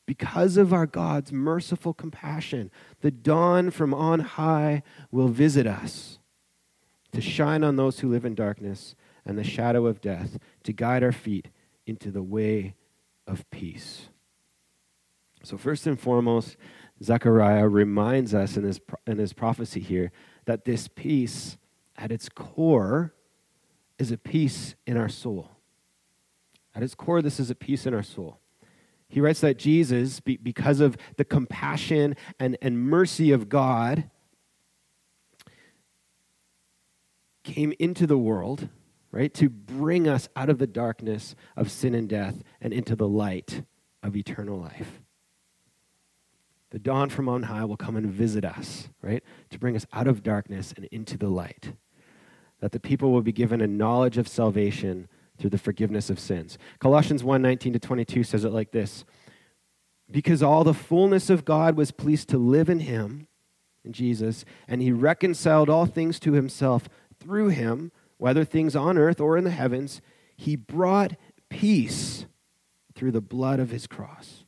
Because 0.08 0.56
of 0.58 0.74
our 0.74 0.88
God's 0.88 1.32
merciful 1.32 1.94
compassion, 1.94 2.72
the 3.02 3.12
dawn 3.12 3.70
from 3.70 3.94
on 3.94 4.22
high 4.22 4.82
will 5.12 5.28
visit 5.28 5.68
us 5.68 6.18
to 7.12 7.22
shine 7.22 7.64
on 7.64 7.76
those 7.76 8.00
who 8.00 8.10
live 8.10 8.26
in 8.26 8.34
darkness 8.34 8.96
and 9.26 9.38
the 9.38 9.44
shadow 9.44 9.86
of 9.86 10.00
death, 10.00 10.40
to 10.64 10.72
guide 10.72 11.04
our 11.04 11.12
feet 11.12 11.50
into 11.86 12.10
the 12.10 12.24
way 12.24 12.74
of 13.28 13.48
peace. 13.52 14.08
So, 15.44 15.58
first 15.58 15.86
and 15.86 16.00
foremost, 16.00 16.56
Zechariah 17.04 17.68
reminds 17.68 18.34
us 18.34 18.56
in 18.56 18.64
his, 18.64 18.80
in 19.06 19.18
his 19.18 19.34
prophecy 19.34 19.82
here 19.82 20.12
that 20.46 20.64
this 20.64 20.88
peace, 20.88 21.58
at 21.98 22.12
its 22.12 22.30
core, 22.30 23.14
is 24.00 24.12
a 24.12 24.18
peace 24.18 24.76
in 24.86 24.96
our 24.96 25.10
soul. 25.10 25.52
At 26.74 26.84
its 26.84 26.96
core, 26.96 27.22
this 27.22 27.40
is 27.40 27.50
a 27.50 27.56
peace 27.56 27.86
in 27.86 27.94
our 27.94 28.04
soul. 28.04 28.40
He 29.10 29.22
writes 29.22 29.40
that 29.42 29.58
Jesus, 29.58 30.20
because 30.20 30.80
of 30.80 30.98
the 31.16 31.24
compassion 31.24 32.16
and, 32.40 32.58
and 32.62 32.80
mercy 32.80 33.32
of 33.32 33.48
God, 33.48 34.10
came 37.44 37.74
into 37.80 38.06
the 38.06 38.18
world, 38.18 38.68
right, 39.12 39.34
to 39.36 39.50
bring 39.50 40.08
us 40.08 40.28
out 40.36 40.50
of 40.50 40.58
the 40.58 40.68
darkness 40.68 41.36
of 41.56 41.72
sin 41.72 41.96
and 41.96 42.10
death 42.10 42.44
and 42.60 42.74
into 42.74 42.96
the 42.96 43.08
light 43.08 43.64
of 44.04 44.18
eternal 44.18 44.60
life. 44.60 45.02
The 46.72 46.80
dawn 46.80 47.10
from 47.10 47.30
on 47.30 47.44
high 47.44 47.64
will 47.64 47.78
come 47.78 47.96
and 47.96 48.12
visit 48.12 48.44
us, 48.44 48.90
right, 49.02 49.24
to 49.52 49.58
bring 49.58 49.78
us 49.78 49.86
out 49.94 50.08
of 50.08 50.22
darkness 50.22 50.74
and 50.76 50.86
into 50.86 51.18
the 51.18 51.30
light. 51.30 51.72
That 52.60 52.74
the 52.74 52.80
people 52.80 53.14
will 53.14 53.22
be 53.22 53.32
given 53.32 53.62
a 53.62 53.68
knowledge 53.68 54.18
of 54.18 54.28
salvation 54.28 55.08
through 55.38 55.50
the 55.52 55.58
forgiveness 55.58 56.10
of 56.10 56.20
sins. 56.20 56.58
Colossians 56.80 57.24
1 57.24 57.42
19 57.42 57.74
to 57.74 57.80
22 57.80 58.24
says 58.24 58.44
it 58.44 58.52
like 58.52 58.72
this 58.72 59.06
Because 60.10 60.44
all 60.44 60.64
the 60.64 60.74
fullness 60.74 61.30
of 61.30 61.46
God 61.46 61.76
was 61.76 61.92
pleased 61.92 62.30
to 62.30 62.38
live 62.38 62.70
in 62.70 62.82
him, 62.82 63.28
in 63.84 63.94
Jesus, 63.94 64.46
and 64.68 64.82
he 64.82 64.92
reconciled 64.92 65.70
all 65.70 65.86
things 65.86 66.20
to 66.20 66.34
himself 66.34 66.90
through 67.20 67.50
him, 67.50 67.92
whether 68.18 68.44
things 68.44 68.76
on 68.76 68.98
earth 68.98 69.20
or 69.20 69.38
in 69.38 69.44
the 69.44 69.52
heavens, 69.52 70.02
he 70.36 70.56
brought 70.56 71.14
peace 71.50 72.26
through 72.96 73.12
the 73.12 73.22
blood 73.22 73.60
of 73.60 73.70
his 73.70 73.88
cross. 73.88 74.44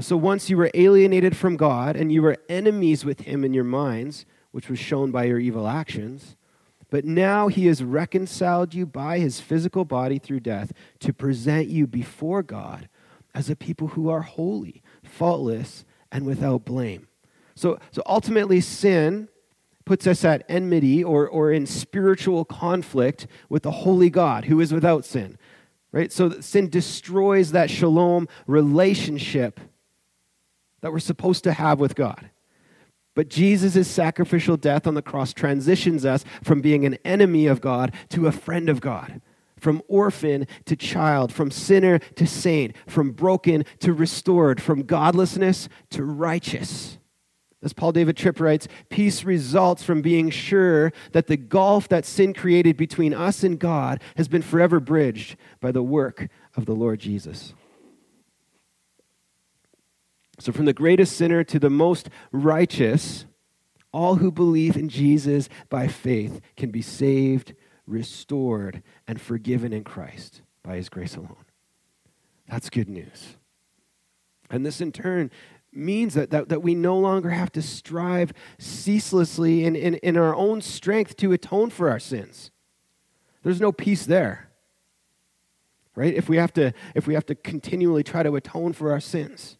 So 0.00 0.16
once 0.16 0.48
you 0.48 0.56
were 0.56 0.70
alienated 0.72 1.36
from 1.36 1.56
God 1.56 1.96
and 1.96 2.10
you 2.10 2.22
were 2.22 2.38
enemies 2.48 3.04
with 3.04 3.20
him 3.20 3.44
in 3.44 3.52
your 3.52 3.64
minds, 3.64 4.24
which 4.50 4.70
was 4.70 4.78
shown 4.78 5.10
by 5.10 5.24
your 5.24 5.38
evil 5.38 5.68
actions, 5.68 6.36
but 6.92 7.06
now 7.06 7.48
he 7.48 7.68
has 7.68 7.82
reconciled 7.82 8.74
you 8.74 8.84
by 8.84 9.18
his 9.18 9.40
physical 9.40 9.86
body 9.86 10.18
through 10.18 10.40
death 10.40 10.74
to 11.00 11.14
present 11.14 11.68
you 11.68 11.86
before 11.86 12.42
God 12.42 12.86
as 13.34 13.48
a 13.48 13.56
people 13.56 13.88
who 13.88 14.10
are 14.10 14.20
holy, 14.20 14.82
faultless, 15.02 15.86
and 16.12 16.26
without 16.26 16.66
blame. 16.66 17.08
So, 17.54 17.78
so 17.92 18.02
ultimately, 18.04 18.60
sin 18.60 19.30
puts 19.86 20.06
us 20.06 20.22
at 20.22 20.44
enmity 20.50 21.02
or, 21.02 21.26
or 21.26 21.50
in 21.50 21.64
spiritual 21.64 22.44
conflict 22.44 23.26
with 23.48 23.62
the 23.62 23.70
holy 23.70 24.10
God 24.10 24.44
who 24.44 24.60
is 24.60 24.70
without 24.70 25.06
sin. 25.06 25.38
Right? 25.92 26.12
So 26.12 26.40
sin 26.40 26.68
destroys 26.68 27.52
that 27.52 27.70
shalom 27.70 28.28
relationship 28.46 29.60
that 30.82 30.92
we're 30.92 30.98
supposed 30.98 31.42
to 31.44 31.54
have 31.54 31.80
with 31.80 31.94
God. 31.94 32.28
But 33.14 33.28
Jesus' 33.28 33.88
sacrificial 33.88 34.56
death 34.56 34.86
on 34.86 34.94
the 34.94 35.02
cross 35.02 35.32
transitions 35.32 36.04
us 36.04 36.24
from 36.42 36.60
being 36.60 36.84
an 36.84 36.94
enemy 37.04 37.46
of 37.46 37.60
God 37.60 37.94
to 38.10 38.26
a 38.26 38.32
friend 38.32 38.68
of 38.68 38.80
God, 38.80 39.20
from 39.58 39.82
orphan 39.86 40.46
to 40.64 40.76
child, 40.76 41.32
from 41.32 41.50
sinner 41.50 41.98
to 41.98 42.26
saint, 42.26 42.74
from 42.86 43.10
broken 43.10 43.64
to 43.80 43.92
restored, 43.92 44.62
from 44.62 44.84
godlessness 44.84 45.68
to 45.90 46.04
righteous. 46.04 46.98
As 47.62 47.72
Paul 47.72 47.92
David 47.92 48.16
Tripp 48.16 48.40
writes, 48.40 48.66
peace 48.88 49.22
results 49.22 49.84
from 49.84 50.02
being 50.02 50.30
sure 50.30 50.92
that 51.12 51.28
the 51.28 51.36
gulf 51.36 51.88
that 51.88 52.04
sin 52.04 52.34
created 52.34 52.76
between 52.76 53.14
us 53.14 53.44
and 53.44 53.58
God 53.58 54.00
has 54.16 54.26
been 54.26 54.42
forever 54.42 54.80
bridged 54.80 55.36
by 55.60 55.70
the 55.70 55.82
work 55.82 56.28
of 56.56 56.66
the 56.66 56.74
Lord 56.74 56.98
Jesus. 56.98 57.54
So, 60.42 60.50
from 60.50 60.64
the 60.64 60.72
greatest 60.72 61.16
sinner 61.16 61.44
to 61.44 61.60
the 61.60 61.70
most 61.70 62.10
righteous, 62.32 63.26
all 63.92 64.16
who 64.16 64.32
believe 64.32 64.76
in 64.76 64.88
Jesus 64.88 65.48
by 65.68 65.86
faith 65.86 66.40
can 66.56 66.72
be 66.72 66.82
saved, 66.82 67.54
restored, 67.86 68.82
and 69.06 69.20
forgiven 69.20 69.72
in 69.72 69.84
Christ 69.84 70.42
by 70.64 70.74
his 70.74 70.88
grace 70.88 71.14
alone. 71.14 71.44
That's 72.48 72.70
good 72.70 72.88
news. 72.88 73.36
And 74.50 74.66
this, 74.66 74.80
in 74.80 74.90
turn, 74.90 75.30
means 75.72 76.14
that, 76.14 76.30
that, 76.30 76.48
that 76.48 76.60
we 76.60 76.74
no 76.74 76.98
longer 76.98 77.30
have 77.30 77.52
to 77.52 77.62
strive 77.62 78.32
ceaselessly 78.58 79.64
in, 79.64 79.76
in, 79.76 79.94
in 79.94 80.16
our 80.16 80.34
own 80.34 80.60
strength 80.60 81.16
to 81.18 81.30
atone 81.30 81.70
for 81.70 81.88
our 81.88 82.00
sins. 82.00 82.50
There's 83.44 83.60
no 83.60 83.70
peace 83.70 84.06
there. 84.06 84.48
Right? 85.94 86.12
If 86.12 86.28
we 86.28 86.36
have 86.38 86.52
to, 86.54 86.72
if 86.96 87.06
we 87.06 87.14
have 87.14 87.26
to 87.26 87.36
continually 87.36 88.02
try 88.02 88.24
to 88.24 88.34
atone 88.34 88.72
for 88.72 88.90
our 88.90 88.98
sins. 88.98 89.56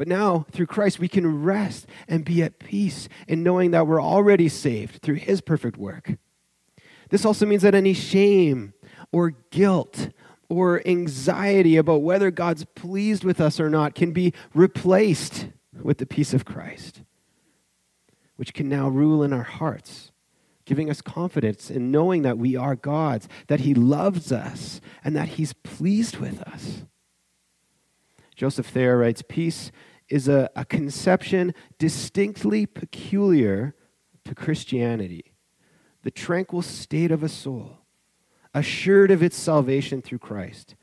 But 0.00 0.08
now, 0.08 0.46
through 0.50 0.64
Christ, 0.64 0.98
we 0.98 1.08
can 1.08 1.42
rest 1.42 1.86
and 2.08 2.24
be 2.24 2.42
at 2.42 2.58
peace 2.58 3.06
in 3.28 3.42
knowing 3.42 3.72
that 3.72 3.86
we're 3.86 4.00
already 4.00 4.48
saved 4.48 5.02
through 5.02 5.16
his 5.16 5.42
perfect 5.42 5.76
work. 5.76 6.16
This 7.10 7.26
also 7.26 7.44
means 7.44 7.60
that 7.60 7.74
any 7.74 7.92
shame 7.92 8.72
or 9.12 9.34
guilt 9.50 10.08
or 10.48 10.80
anxiety 10.88 11.76
about 11.76 12.00
whether 12.00 12.30
God's 12.30 12.64
pleased 12.74 13.24
with 13.24 13.42
us 13.42 13.60
or 13.60 13.68
not 13.68 13.94
can 13.94 14.12
be 14.12 14.32
replaced 14.54 15.48
with 15.82 15.98
the 15.98 16.06
peace 16.06 16.32
of 16.32 16.46
Christ, 16.46 17.02
which 18.36 18.54
can 18.54 18.70
now 18.70 18.88
rule 18.88 19.22
in 19.22 19.34
our 19.34 19.42
hearts, 19.42 20.12
giving 20.64 20.88
us 20.88 21.02
confidence 21.02 21.70
in 21.70 21.90
knowing 21.90 22.22
that 22.22 22.38
we 22.38 22.56
are 22.56 22.74
God's, 22.74 23.28
that 23.48 23.60
He 23.60 23.74
loves 23.74 24.32
us, 24.32 24.80
and 25.04 25.14
that 25.14 25.28
He's 25.28 25.52
pleased 25.52 26.16
with 26.16 26.40
us. 26.40 26.84
Joseph 28.34 28.68
Thayer 28.68 28.96
writes 28.96 29.22
Peace 29.28 29.70
is 30.10 30.28
a, 30.28 30.50
a 30.56 30.64
conception 30.64 31.54
distinctly 31.78 32.66
peculiar 32.66 33.74
to 34.24 34.34
Christianity, 34.34 35.32
the 36.02 36.10
tranquil 36.10 36.62
state 36.62 37.10
of 37.10 37.22
a 37.22 37.28
soul 37.28 37.78
assured 38.52 39.10
of 39.10 39.22
its 39.22 39.36
salvation 39.36 40.02
through 40.02 40.18
Christ, 40.18 40.74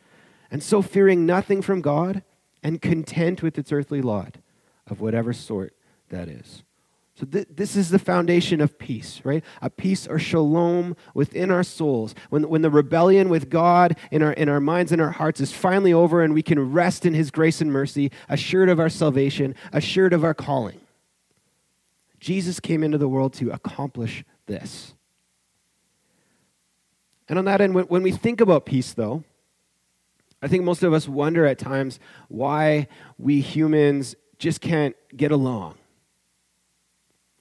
and 0.49 0.63
so 0.63 0.81
fearing 0.81 1.25
nothing 1.25 1.61
from 1.61 1.81
God 1.81 2.23
and 2.63 2.81
content 2.81 3.43
with 3.43 3.57
its 3.57 3.71
earthly 3.71 4.01
lot 4.01 4.37
of 4.87 5.01
whatever 5.01 5.33
sort 5.33 5.75
that 6.09 6.29
is. 6.29 6.63
So, 7.19 7.25
th- 7.25 7.47
this 7.49 7.75
is 7.75 7.89
the 7.89 7.97
foundation 7.97 8.61
of 8.61 8.77
peace, 8.77 9.21
right? 9.23 9.43
A 9.63 9.71
peace 9.71 10.05
or 10.05 10.19
shalom 10.19 10.95
within 11.15 11.49
our 11.49 11.63
souls. 11.63 12.13
When, 12.29 12.47
when 12.47 12.61
the 12.61 12.69
rebellion 12.69 13.29
with 13.29 13.49
God 13.49 13.97
in 14.11 14.21
our, 14.21 14.33
in 14.33 14.49
our 14.49 14.59
minds 14.59 14.91
and 14.91 15.01
our 15.01 15.09
hearts 15.09 15.41
is 15.41 15.51
finally 15.51 15.91
over 15.91 16.21
and 16.21 16.35
we 16.35 16.43
can 16.43 16.71
rest 16.71 17.07
in 17.07 17.15
His 17.15 17.31
grace 17.31 17.59
and 17.59 17.73
mercy, 17.73 18.11
assured 18.29 18.69
of 18.69 18.79
our 18.79 18.89
salvation, 18.89 19.55
assured 19.73 20.13
of 20.13 20.23
our 20.23 20.35
calling. 20.35 20.79
Jesus 22.19 22.59
came 22.59 22.83
into 22.83 22.99
the 22.99 23.09
world 23.09 23.33
to 23.33 23.49
accomplish 23.49 24.23
this. 24.45 24.93
And 27.27 27.39
on 27.39 27.45
that 27.45 27.61
end, 27.61 27.73
when 27.73 28.03
we 28.03 28.11
think 28.11 28.41
about 28.41 28.65
peace, 28.67 28.93
though, 28.93 29.23
I 30.39 30.47
think 30.47 30.63
most 30.63 30.83
of 30.83 30.93
us 30.93 31.07
wonder 31.07 31.47
at 31.47 31.57
times 31.57 31.99
why 32.27 32.87
we 33.17 33.41
humans 33.41 34.15
just 34.37 34.61
can't 34.61 34.95
get 35.15 35.31
along. 35.31 35.79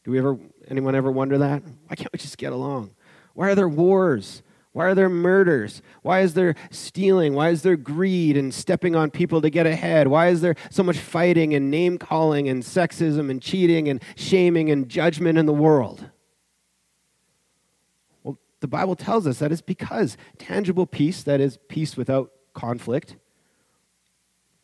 Do 0.06 0.12
we 0.12 0.18
ever, 0.18 0.38
anyone 0.68 0.94
ever 0.94 1.10
wonder 1.10 1.36
that? 1.38 1.64
Why 1.88 1.96
can't 1.96 2.12
we 2.12 2.20
just 2.20 2.38
get 2.38 2.52
along? 2.52 2.92
Why 3.34 3.50
are 3.50 3.54
there 3.56 3.68
wars? 3.68 4.44
Why 4.70 4.84
are 4.84 4.94
there 4.94 5.08
murders? 5.08 5.82
Why 6.02 6.20
is 6.20 6.34
there 6.34 6.54
stealing? 6.70 7.34
Why 7.34 7.48
is 7.50 7.62
there 7.62 7.76
greed 7.76 8.36
and 8.36 8.54
stepping 8.54 8.94
on 8.94 9.10
people 9.10 9.40
to 9.42 9.50
get 9.50 9.66
ahead? 9.66 10.06
Why 10.06 10.28
is 10.28 10.42
there 10.42 10.54
so 10.70 10.84
much 10.84 10.98
fighting 10.98 11.54
and 11.54 11.72
name 11.72 11.98
calling 11.98 12.48
and 12.48 12.62
sexism 12.62 13.30
and 13.30 13.42
cheating 13.42 13.88
and 13.88 14.00
shaming 14.14 14.70
and 14.70 14.88
judgment 14.88 15.38
in 15.38 15.46
the 15.46 15.52
world? 15.52 16.08
Well, 18.22 18.38
the 18.60 18.68
Bible 18.68 18.94
tells 18.94 19.26
us 19.26 19.40
that 19.40 19.50
it's 19.50 19.60
because 19.60 20.16
tangible 20.38 20.86
peace, 20.86 21.24
that 21.24 21.40
is, 21.40 21.58
peace 21.66 21.96
without 21.96 22.30
conflict, 22.54 23.16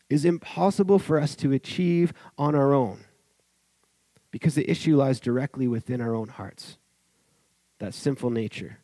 is 0.09 0.23
impossible 0.23 0.99
for 0.99 1.19
us 1.19 1.35
to 1.35 1.51
achieve 1.51 2.13
on 2.37 2.55
our 2.55 2.73
own 2.73 3.03
because 4.33 4.55
the 4.55 4.67
issue 4.67 4.95
lies 4.95 5.19
directly 5.19 5.67
within 5.67 6.01
our 6.01 6.15
own 6.15 6.27
hearts, 6.27 6.79
that 7.77 7.93
sinful 7.93 8.31
nature. 8.31 8.79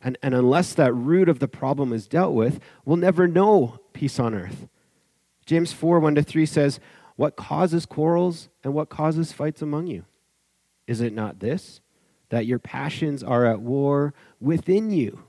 And, 0.00 0.16
and 0.22 0.34
unless 0.34 0.72
that 0.72 0.94
root 0.94 1.28
of 1.28 1.40
the 1.40 1.46
problem 1.46 1.92
is 1.92 2.08
dealt 2.08 2.32
with, 2.32 2.58
we'll 2.86 2.96
never 2.96 3.28
know 3.28 3.80
peace 3.92 4.18
on 4.18 4.34
earth. 4.34 4.66
James 5.44 5.74
4 5.74 6.00
1 6.00 6.14
to 6.14 6.22
3 6.22 6.46
says, 6.46 6.80
What 7.16 7.36
causes 7.36 7.84
quarrels 7.84 8.48
and 8.64 8.72
what 8.72 8.88
causes 8.88 9.30
fights 9.30 9.60
among 9.60 9.88
you? 9.88 10.06
Is 10.86 11.02
it 11.02 11.12
not 11.12 11.38
this, 11.38 11.82
that 12.30 12.46
your 12.46 12.58
passions 12.58 13.22
are 13.22 13.44
at 13.44 13.60
war 13.60 14.14
within 14.40 14.90
you? 14.90 15.22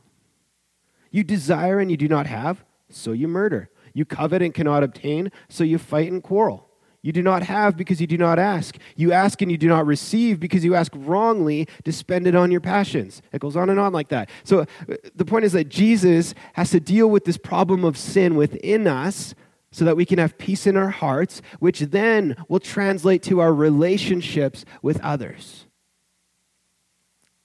You 1.11 1.25
desire 1.25 1.79
and 1.79 1.91
you 1.91 1.97
do 1.97 2.07
not 2.07 2.27
have, 2.27 2.63
so 2.89 3.11
you 3.11 3.27
murder. 3.27 3.69
You 3.93 4.05
covet 4.05 4.41
and 4.41 4.53
cannot 4.53 4.83
obtain, 4.83 5.33
so 5.49 5.65
you 5.65 5.77
fight 5.77 6.09
and 6.09 6.23
quarrel. 6.23 6.69
You 7.05 7.11
do 7.11 7.21
not 7.21 7.43
have 7.43 7.77
because 7.77 8.01
you 8.01 8.07
do 8.07 8.17
not 8.17 8.39
ask. 8.39 8.79
You 8.95 9.11
ask 9.11 9.39
and 9.43 9.51
you 9.51 9.59
do 9.59 9.67
not 9.67 9.85
receive 9.85 10.39
because 10.39 10.65
you 10.65 10.73
ask 10.73 10.91
wrongly 10.95 11.67
to 11.83 11.93
spend 11.93 12.25
it 12.25 12.33
on 12.33 12.49
your 12.49 12.61
passions. 12.61 13.21
It 13.31 13.41
goes 13.41 13.55
on 13.55 13.69
and 13.69 13.79
on 13.79 13.93
like 13.93 14.07
that. 14.07 14.27
So 14.43 14.61
uh, 14.61 14.95
the 15.13 15.23
point 15.23 15.45
is 15.45 15.51
that 15.51 15.69
Jesus 15.69 16.33
has 16.53 16.71
to 16.71 16.79
deal 16.79 17.07
with 17.07 17.25
this 17.25 17.37
problem 17.37 17.85
of 17.85 17.95
sin 17.95 18.33
within 18.33 18.87
us 18.87 19.35
so 19.69 19.85
that 19.85 19.95
we 19.95 20.03
can 20.03 20.17
have 20.17 20.39
peace 20.39 20.65
in 20.65 20.75
our 20.75 20.89
hearts, 20.89 21.43
which 21.59 21.81
then 21.81 22.35
will 22.49 22.59
translate 22.59 23.21
to 23.21 23.39
our 23.39 23.53
relationships 23.53 24.65
with 24.81 24.99
others. 25.01 25.67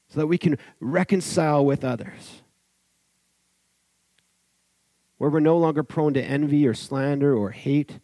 So 0.09 0.21
that 0.21 0.27
we 0.27 0.39
can 0.39 0.57
reconcile 0.81 1.67
with 1.67 1.85
others 1.85 2.41
where 5.19 5.29
we're 5.29 5.41
no 5.41 5.59
longer 5.59 5.83
prone 5.83 6.15
to 6.15 6.25
envy 6.25 6.67
or 6.67 6.73
slander 6.73 7.37
or 7.37 7.51
hate, 7.51 8.01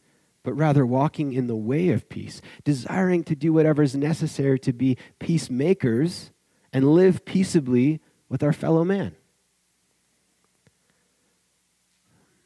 but 0.46 0.54
rather 0.54 0.86
walking 0.86 1.32
in 1.32 1.48
the 1.48 1.56
way 1.56 1.88
of 1.88 2.08
peace, 2.08 2.40
desiring 2.62 3.24
to 3.24 3.34
do 3.34 3.52
whatever 3.52 3.82
is 3.82 3.96
necessary 3.96 4.60
to 4.60 4.72
be 4.72 4.96
peacemakers 5.18 6.30
and 6.72 6.94
live 6.94 7.24
peaceably 7.24 8.00
with 8.28 8.44
our 8.44 8.52
fellow 8.52 8.84
man. 8.84 9.16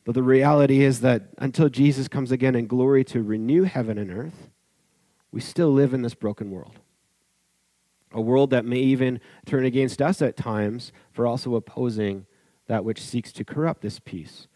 But 0.06 0.14
the 0.14 0.22
reality 0.22 0.82
is 0.82 1.02
that 1.02 1.28
until 1.36 1.68
Jesus 1.68 2.08
comes 2.08 2.32
again 2.32 2.54
in 2.54 2.66
glory 2.66 3.04
to 3.04 3.22
renew 3.22 3.64
heaven 3.64 3.98
and 3.98 4.10
earth, 4.10 4.48
we 5.30 5.42
still 5.42 5.70
live 5.70 5.92
in 5.92 6.00
this 6.00 6.14
broken 6.14 6.50
world. 6.50 6.78
A 8.12 8.20
world 8.22 8.48
that 8.48 8.64
may 8.64 8.78
even 8.78 9.20
turn 9.44 9.66
against 9.66 10.00
us 10.00 10.22
at 10.22 10.38
times 10.38 10.90
for 11.12 11.26
also 11.26 11.54
opposing 11.54 12.24
that 12.66 12.82
which 12.82 13.02
seeks 13.02 13.30
to 13.32 13.44
corrupt 13.44 13.82
this 13.82 14.00
peace 14.00 14.48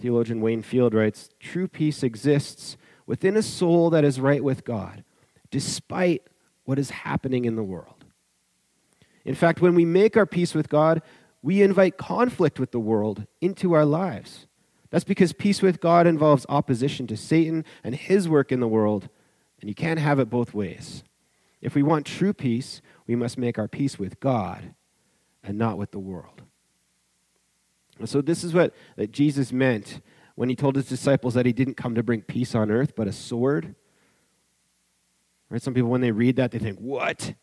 theologian 0.00 0.40
Wayne 0.40 0.62
Field 0.62 0.94
writes 0.94 1.30
True 1.38 1.68
peace 1.68 2.02
exists 2.02 2.76
within 3.06 3.36
a 3.36 3.42
soul 3.42 3.90
that 3.90 4.04
is 4.04 4.20
right 4.20 4.42
with 4.42 4.64
God, 4.64 5.04
despite 5.50 6.22
what 6.64 6.78
is 6.78 6.90
happening 6.90 7.44
in 7.44 7.56
the 7.56 7.62
world. 7.62 8.04
In 9.24 9.34
fact, 9.34 9.60
when 9.60 9.74
we 9.74 9.84
make 9.84 10.16
our 10.16 10.26
peace 10.26 10.54
with 10.54 10.68
God, 10.68 11.02
we 11.42 11.62
invite 11.62 11.96
conflict 11.96 12.58
with 12.58 12.70
the 12.70 12.80
world 12.80 13.26
into 13.40 13.72
our 13.72 13.84
lives. 13.84 14.46
That's 14.90 15.04
because 15.04 15.32
peace 15.32 15.62
with 15.62 15.80
God 15.80 16.06
involves 16.06 16.46
opposition 16.48 17.06
to 17.08 17.16
Satan 17.16 17.64
and 17.84 17.94
his 17.94 18.28
work 18.28 18.52
in 18.52 18.60
the 18.60 18.68
world, 18.68 19.08
and 19.60 19.68
you 19.68 19.74
can't 19.74 20.00
have 20.00 20.18
it 20.18 20.30
both 20.30 20.52
ways. 20.54 21.04
If 21.60 21.74
we 21.74 21.82
want 21.82 22.06
true 22.06 22.32
peace, 22.32 22.80
we 23.06 23.14
must 23.14 23.38
make 23.38 23.58
our 23.58 23.68
peace 23.68 23.98
with 23.98 24.20
God 24.20 24.74
and 25.42 25.58
not 25.58 25.78
with 25.78 25.90
the 25.92 25.98
world. 25.98 26.42
So, 28.06 28.20
this 28.20 28.44
is 28.44 28.54
what 28.54 28.74
that 28.96 29.12
Jesus 29.12 29.52
meant 29.52 30.00
when 30.34 30.48
he 30.48 30.56
told 30.56 30.76
his 30.76 30.86
disciples 30.86 31.34
that 31.34 31.46
he 31.46 31.52
didn't 31.52 31.74
come 31.74 31.94
to 31.94 32.02
bring 32.02 32.22
peace 32.22 32.54
on 32.54 32.70
earth, 32.70 32.94
but 32.96 33.06
a 33.06 33.12
sword. 33.12 33.74
Right? 35.50 35.60
Some 35.60 35.74
people, 35.74 35.90
when 35.90 36.00
they 36.00 36.12
read 36.12 36.36
that, 36.36 36.52
they 36.52 36.58
think, 36.58 36.78
What? 36.78 37.34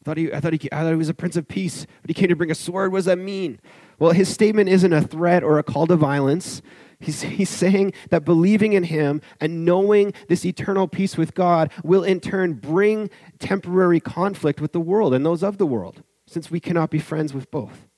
I 0.00 0.04
thought, 0.04 0.16
he, 0.16 0.32
I, 0.32 0.40
thought 0.40 0.52
he, 0.54 0.72
I 0.72 0.82
thought 0.82 0.90
he 0.90 0.96
was 0.96 1.10
a 1.10 1.14
prince 1.14 1.36
of 1.36 1.46
peace, 1.46 1.86
but 2.00 2.08
he 2.08 2.14
came 2.14 2.28
to 2.28 2.36
bring 2.36 2.50
a 2.50 2.54
sword. 2.54 2.90
What 2.90 2.98
does 2.98 3.04
that 3.04 3.18
mean? 3.18 3.60
Well, 3.98 4.12
his 4.12 4.30
statement 4.30 4.70
isn't 4.70 4.92
a 4.94 5.02
threat 5.02 5.42
or 5.44 5.58
a 5.58 5.62
call 5.62 5.86
to 5.88 5.96
violence. 5.96 6.62
He's, 7.00 7.20
he's 7.22 7.50
saying 7.50 7.92
that 8.08 8.24
believing 8.24 8.72
in 8.72 8.84
him 8.84 9.20
and 9.40 9.64
knowing 9.66 10.14
this 10.28 10.46
eternal 10.46 10.88
peace 10.88 11.18
with 11.18 11.34
God 11.34 11.70
will 11.84 12.02
in 12.02 12.20
turn 12.20 12.54
bring 12.54 13.10
temporary 13.38 14.00
conflict 14.00 14.58
with 14.58 14.72
the 14.72 14.80
world 14.80 15.12
and 15.12 15.24
those 15.24 15.42
of 15.42 15.58
the 15.58 15.66
world, 15.66 16.02
since 16.26 16.50
we 16.50 16.60
cannot 16.60 16.90
be 16.90 16.98
friends 16.98 17.34
with 17.34 17.50
both. 17.50 17.89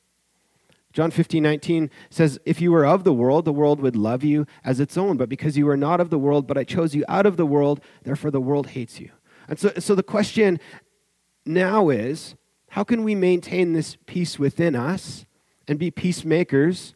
John 0.92 1.11
15, 1.11 1.42
19 1.42 1.90
says, 2.11 2.38
If 2.44 2.61
you 2.61 2.70
were 2.70 2.85
of 2.85 3.05
the 3.05 3.14
world, 3.14 3.44
the 3.44 3.52
world 3.52 3.81
would 3.81 3.96
love 3.96 4.22
you 4.22 4.46
as 4.62 4.78
its 4.78 4.96
own. 4.96 5.16
But 5.16 5.28
because 5.28 5.57
you 5.57 5.68
are 5.68 5.76
not 5.76 6.00
of 6.00 6.11
the 6.11 6.18
world, 6.18 6.46
but 6.46 6.59
I 6.59 6.64
chose 6.64 6.94
you 6.94 7.05
out 7.09 7.26
of 7.26 7.37
the 7.37 7.46
world, 7.46 7.81
therefore 8.02 8.31
the 8.31 8.40
world 8.40 8.68
hates 8.68 9.00
you. 9.00 9.11
And 9.48 9.59
so, 9.59 9.72
so 9.78 9.94
the 9.94 10.02
question 10.02 10.61
now 11.46 11.88
is 11.88 12.35
how 12.70 12.85
can 12.85 13.05
we 13.05 13.14
maintain 13.14 13.72
this 13.72 13.96
peace 14.07 14.38
within 14.38 14.76
us 14.76 15.24
and 15.66 15.78
be 15.78 15.90
peacemakers 15.90 16.94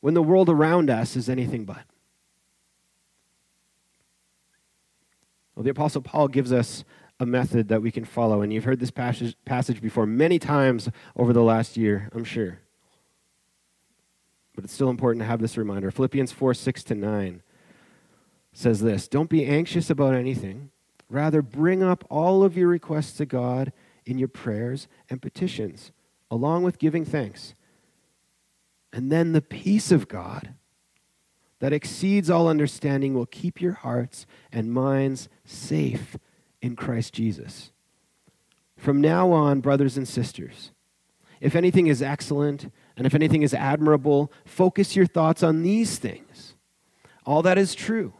when 0.00 0.14
the 0.14 0.22
world 0.22 0.48
around 0.48 0.90
us 0.90 1.16
is 1.16 1.28
anything 1.28 1.64
but? 1.64 1.84
Well, 5.54 5.64
the 5.64 5.70
Apostle 5.70 6.02
Paul 6.02 6.28
gives 6.28 6.52
us 6.52 6.84
a 7.20 7.26
method 7.26 7.68
that 7.68 7.82
we 7.82 7.90
can 7.90 8.04
follow. 8.04 8.42
And 8.42 8.52
you've 8.52 8.64
heard 8.64 8.78
this 8.78 8.92
passage, 8.92 9.36
passage 9.44 9.80
before 9.80 10.06
many 10.06 10.38
times 10.38 10.88
over 11.16 11.32
the 11.32 11.42
last 11.42 11.76
year, 11.76 12.08
I'm 12.12 12.24
sure 12.24 12.60
but 14.58 14.64
it's 14.64 14.74
still 14.74 14.90
important 14.90 15.22
to 15.22 15.26
have 15.28 15.40
this 15.40 15.56
reminder. 15.56 15.88
Philippians 15.88 16.32
4 16.32 16.52
6 16.52 16.82
to 16.82 16.96
9 16.96 17.42
says 18.52 18.80
this 18.80 19.06
Don't 19.06 19.30
be 19.30 19.46
anxious 19.46 19.88
about 19.88 20.16
anything. 20.16 20.72
Rather, 21.08 21.42
bring 21.42 21.80
up 21.80 22.04
all 22.10 22.42
of 22.42 22.56
your 22.56 22.66
requests 22.66 23.12
to 23.18 23.24
God 23.24 23.72
in 24.04 24.18
your 24.18 24.26
prayers 24.26 24.88
and 25.08 25.22
petitions, 25.22 25.92
along 26.28 26.64
with 26.64 26.80
giving 26.80 27.04
thanks. 27.04 27.54
And 28.92 29.12
then 29.12 29.30
the 29.30 29.40
peace 29.40 29.92
of 29.92 30.08
God 30.08 30.54
that 31.60 31.72
exceeds 31.72 32.28
all 32.28 32.48
understanding 32.48 33.14
will 33.14 33.26
keep 33.26 33.60
your 33.60 33.74
hearts 33.74 34.26
and 34.50 34.72
minds 34.72 35.28
safe 35.44 36.16
in 36.60 36.74
Christ 36.74 37.14
Jesus. 37.14 37.70
From 38.76 39.00
now 39.00 39.30
on, 39.30 39.60
brothers 39.60 39.96
and 39.96 40.08
sisters, 40.08 40.72
if 41.40 41.54
anything 41.54 41.86
is 41.86 42.02
excellent, 42.02 42.72
and 42.98 43.06
if 43.06 43.14
anything 43.14 43.42
is 43.42 43.54
admirable, 43.54 44.32
focus 44.44 44.96
your 44.96 45.06
thoughts 45.06 45.42
on 45.42 45.62
these 45.62 45.98
things. 45.98 46.54
All 47.24 47.42
that 47.42 47.56
is 47.56 47.74
true, 47.74 48.12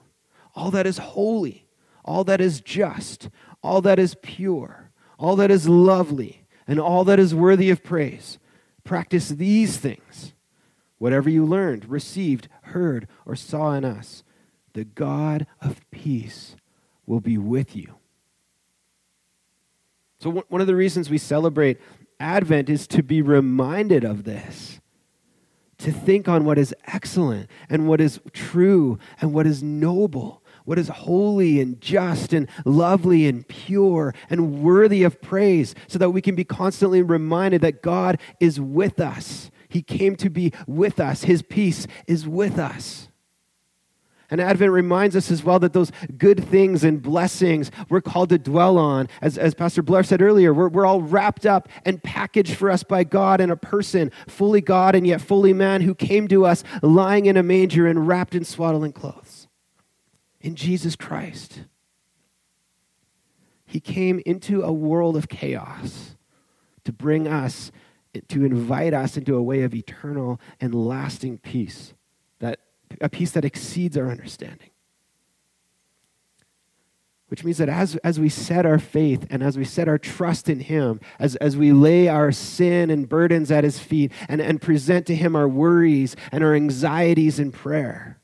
all 0.55 0.71
that 0.71 0.87
is 0.87 0.99
holy, 0.99 1.67
all 2.05 2.23
that 2.25 2.41
is 2.41 2.61
just, 2.61 3.29
all 3.61 3.81
that 3.83 3.99
is 3.99 4.17
pure, 4.23 4.91
all 5.19 5.35
that 5.37 5.51
is 5.51 5.69
lovely, 5.69 6.47
and 6.67 6.79
all 6.79 7.03
that 7.05 7.19
is 7.19 7.35
worthy 7.35 7.71
of 7.71 7.83
praise. 7.83 8.39
Practice 8.85 9.31
these 9.31 9.77
things. 9.77 10.33
Whatever 10.99 11.29
you 11.29 11.45
learned, 11.45 11.91
received, 11.91 12.49
heard, 12.63 13.09
or 13.27 13.35
saw 13.35 13.73
in 13.73 13.85
us, 13.85 14.23
the 14.75 14.85
God 14.85 15.47
of 15.61 15.81
peace 15.91 16.55
will 17.05 17.21
be 17.21 17.37
with 17.37 17.75
you. 17.75 17.97
So, 20.21 20.45
one 20.49 20.61
of 20.61 20.67
the 20.67 20.75
reasons 20.75 21.11
we 21.11 21.19
celebrate 21.19 21.79
Advent 22.21 22.69
is 22.69 22.87
to 22.89 23.03
be 23.03 23.23
reminded 23.23 24.05
of 24.05 24.25
this, 24.25 24.81
to 25.79 25.93
think 25.93 26.29
on 26.29 26.45
what 26.45 26.59
is 26.59 26.75
excellent 26.87 27.49
and 27.71 27.87
what 27.87 28.01
is 28.01 28.21
true 28.33 28.99
and 29.21 29.33
what 29.33 29.47
is 29.47 29.63
noble, 29.63 30.43
what 30.65 30.79
is 30.79 30.89
holy 30.89 31.61
and 31.61 31.81
just 31.81 32.33
and 32.33 32.49
lovely 32.65 33.27
and 33.27 33.47
pure 33.47 34.15
and 34.29 34.63
worthy 34.63 35.05
of 35.05 35.23
praise, 35.23 35.75
so 35.87 35.99
that 35.99 36.11
we 36.11 36.21
can 36.21 36.35
be 36.35 36.45
constantly 36.45 37.03
reminded 37.03 37.61
that 37.61 37.83
God 37.83 38.21
is 38.41 38.61
with 38.61 39.01
us. 39.01 39.51
He 39.69 39.83
came 39.83 40.17
to 40.17 40.29
be 40.29 40.53
with 40.67 40.99
us, 40.99 41.25
His 41.25 41.43
peace 41.43 41.87
is 42.07 42.27
with 42.27 42.59
us. 42.59 43.09
And 44.31 44.41
Advent 44.41 44.73
reminds 44.73 45.17
us 45.17 45.31
as 45.31 45.43
well 45.43 45.59
that 45.61 45.73
those 45.73 45.91
good 46.19 46.45
things 46.45 46.85
and 46.85 47.01
blessings 47.01 47.71
we're 47.89 48.03
called 48.03 48.29
to 48.29 48.39
dwell 48.39 48.77
on. 48.77 49.09
As, 49.23 49.39
as 49.39 49.55
Pastor 49.55 49.83
Blair 49.83 50.03
said 50.03 50.21
earlier, 50.21 50.53
we're, 50.53 50.69
we're 50.69 50.85
all 50.85 51.01
wrapped 51.01 51.47
up 51.47 51.69
and 51.85 52.03
packaged 52.03 52.55
for 52.55 52.71
us 52.71 52.83
by 52.83 53.05
God 53.05 53.41
in 53.41 53.51
a 53.51 53.57
person, 53.57 54.13
fully 54.27 54.61
God 54.61 54.95
and 54.95 55.07
yet 55.07 55.23
fully 55.23 55.55
man, 55.55 55.81
who 55.81 55.95
came 55.95 56.29
to 56.29 56.45
us 56.45 56.63
lying 56.83 57.25
in 57.25 57.39
a 57.39 57.43
manger 57.43 57.87
and 57.87 58.07
wrapped 58.07 58.35
in 58.35 58.45
swaddling 58.45 58.93
clothes. 58.93 59.49
In 60.41 60.55
Jesus 60.55 60.95
Christ. 60.95 61.63
He 63.65 63.81
came 63.81 64.23
into 64.25 64.63
a 64.63 64.73
world 64.73 65.17
of 65.17 65.29
chaos 65.29 66.17
to 66.85 66.93
bring 66.93 67.27
us, 67.27 67.71
to 68.29 68.45
invite 68.45 68.95
us 68.95 69.17
into 69.17 69.37
a 69.37 69.43
way 69.43 69.63
of 69.63 69.75
eternal 69.75 70.39
and 70.61 70.75
lasting 70.75 71.39
peace 71.39 71.95
a 73.01 73.09
peace 73.09 73.33
that 73.33 73.45
exceeds 73.45 73.97
our 73.97 74.11
understanding. 74.11 74.71
Which 77.29 77.45
means 77.45 77.59
that 77.59 77.69
as, 77.69 77.97
as 77.97 78.19
we 78.19 78.31
set 78.31 78.65
our 78.65 78.79
faith 78.79 79.27
and 79.29 79.43
as 79.43 79.59
we 79.59 79.65
set 79.65 79.87
our 79.87 79.99
trust 79.99 80.49
in 80.49 80.61
Him, 80.61 80.99
as, 81.19 81.37
as 81.37 81.57
we 81.59 81.73
lay 81.73 82.09
our 82.09 82.33
sin 82.33 82.91
and 82.91 83.09
burdens 83.09 83.51
at 83.51 83.65
His 83.65 83.79
feet 83.79 84.13
and, 84.29 84.41
and 84.41 84.63
present 84.63 85.07
to 85.07 85.15
Him 85.15 85.37
our 85.37 85.49
worries 85.49 86.17
and 86.33 86.43
our 86.43 86.55
anxieties 86.55 87.39
in 87.39 87.53
prayer, 87.53 88.19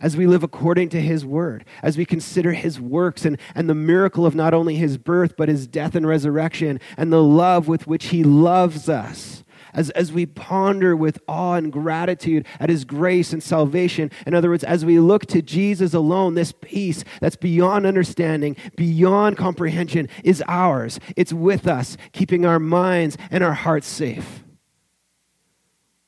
as 0.00 0.16
we 0.16 0.28
live 0.28 0.44
according 0.44 0.90
to 0.90 1.00
His 1.00 1.26
word, 1.26 1.64
as 1.82 1.98
we 1.98 2.04
consider 2.04 2.52
His 2.52 2.80
works 2.80 3.24
and, 3.24 3.36
and 3.54 3.68
the 3.68 3.74
miracle 3.74 4.24
of 4.24 4.36
not 4.36 4.54
only 4.54 4.76
His 4.76 4.96
birth, 4.96 5.36
but 5.36 5.48
His 5.48 5.66
death 5.66 5.96
and 5.96 6.06
resurrection, 6.06 6.78
and 6.96 7.12
the 7.12 7.22
love 7.22 7.66
with 7.66 7.88
which 7.88 8.06
He 8.06 8.22
loves 8.22 8.88
us, 8.88 9.42
as, 9.74 9.90
as 9.90 10.12
we 10.12 10.26
ponder 10.26 10.96
with 10.96 11.18
awe 11.28 11.54
and 11.54 11.72
gratitude 11.72 12.46
at 12.58 12.70
his 12.70 12.84
grace 12.84 13.32
and 13.32 13.42
salvation. 13.42 14.10
In 14.26 14.34
other 14.34 14.50
words, 14.50 14.64
as 14.64 14.84
we 14.84 14.98
look 14.98 15.26
to 15.26 15.42
Jesus 15.42 15.94
alone, 15.94 16.34
this 16.34 16.52
peace 16.52 17.04
that's 17.20 17.36
beyond 17.36 17.86
understanding, 17.86 18.56
beyond 18.76 19.36
comprehension, 19.36 20.08
is 20.24 20.42
ours. 20.46 21.00
It's 21.16 21.32
with 21.32 21.66
us, 21.66 21.96
keeping 22.12 22.44
our 22.44 22.58
minds 22.58 23.16
and 23.30 23.44
our 23.44 23.54
hearts 23.54 23.86
safe. 23.86 24.44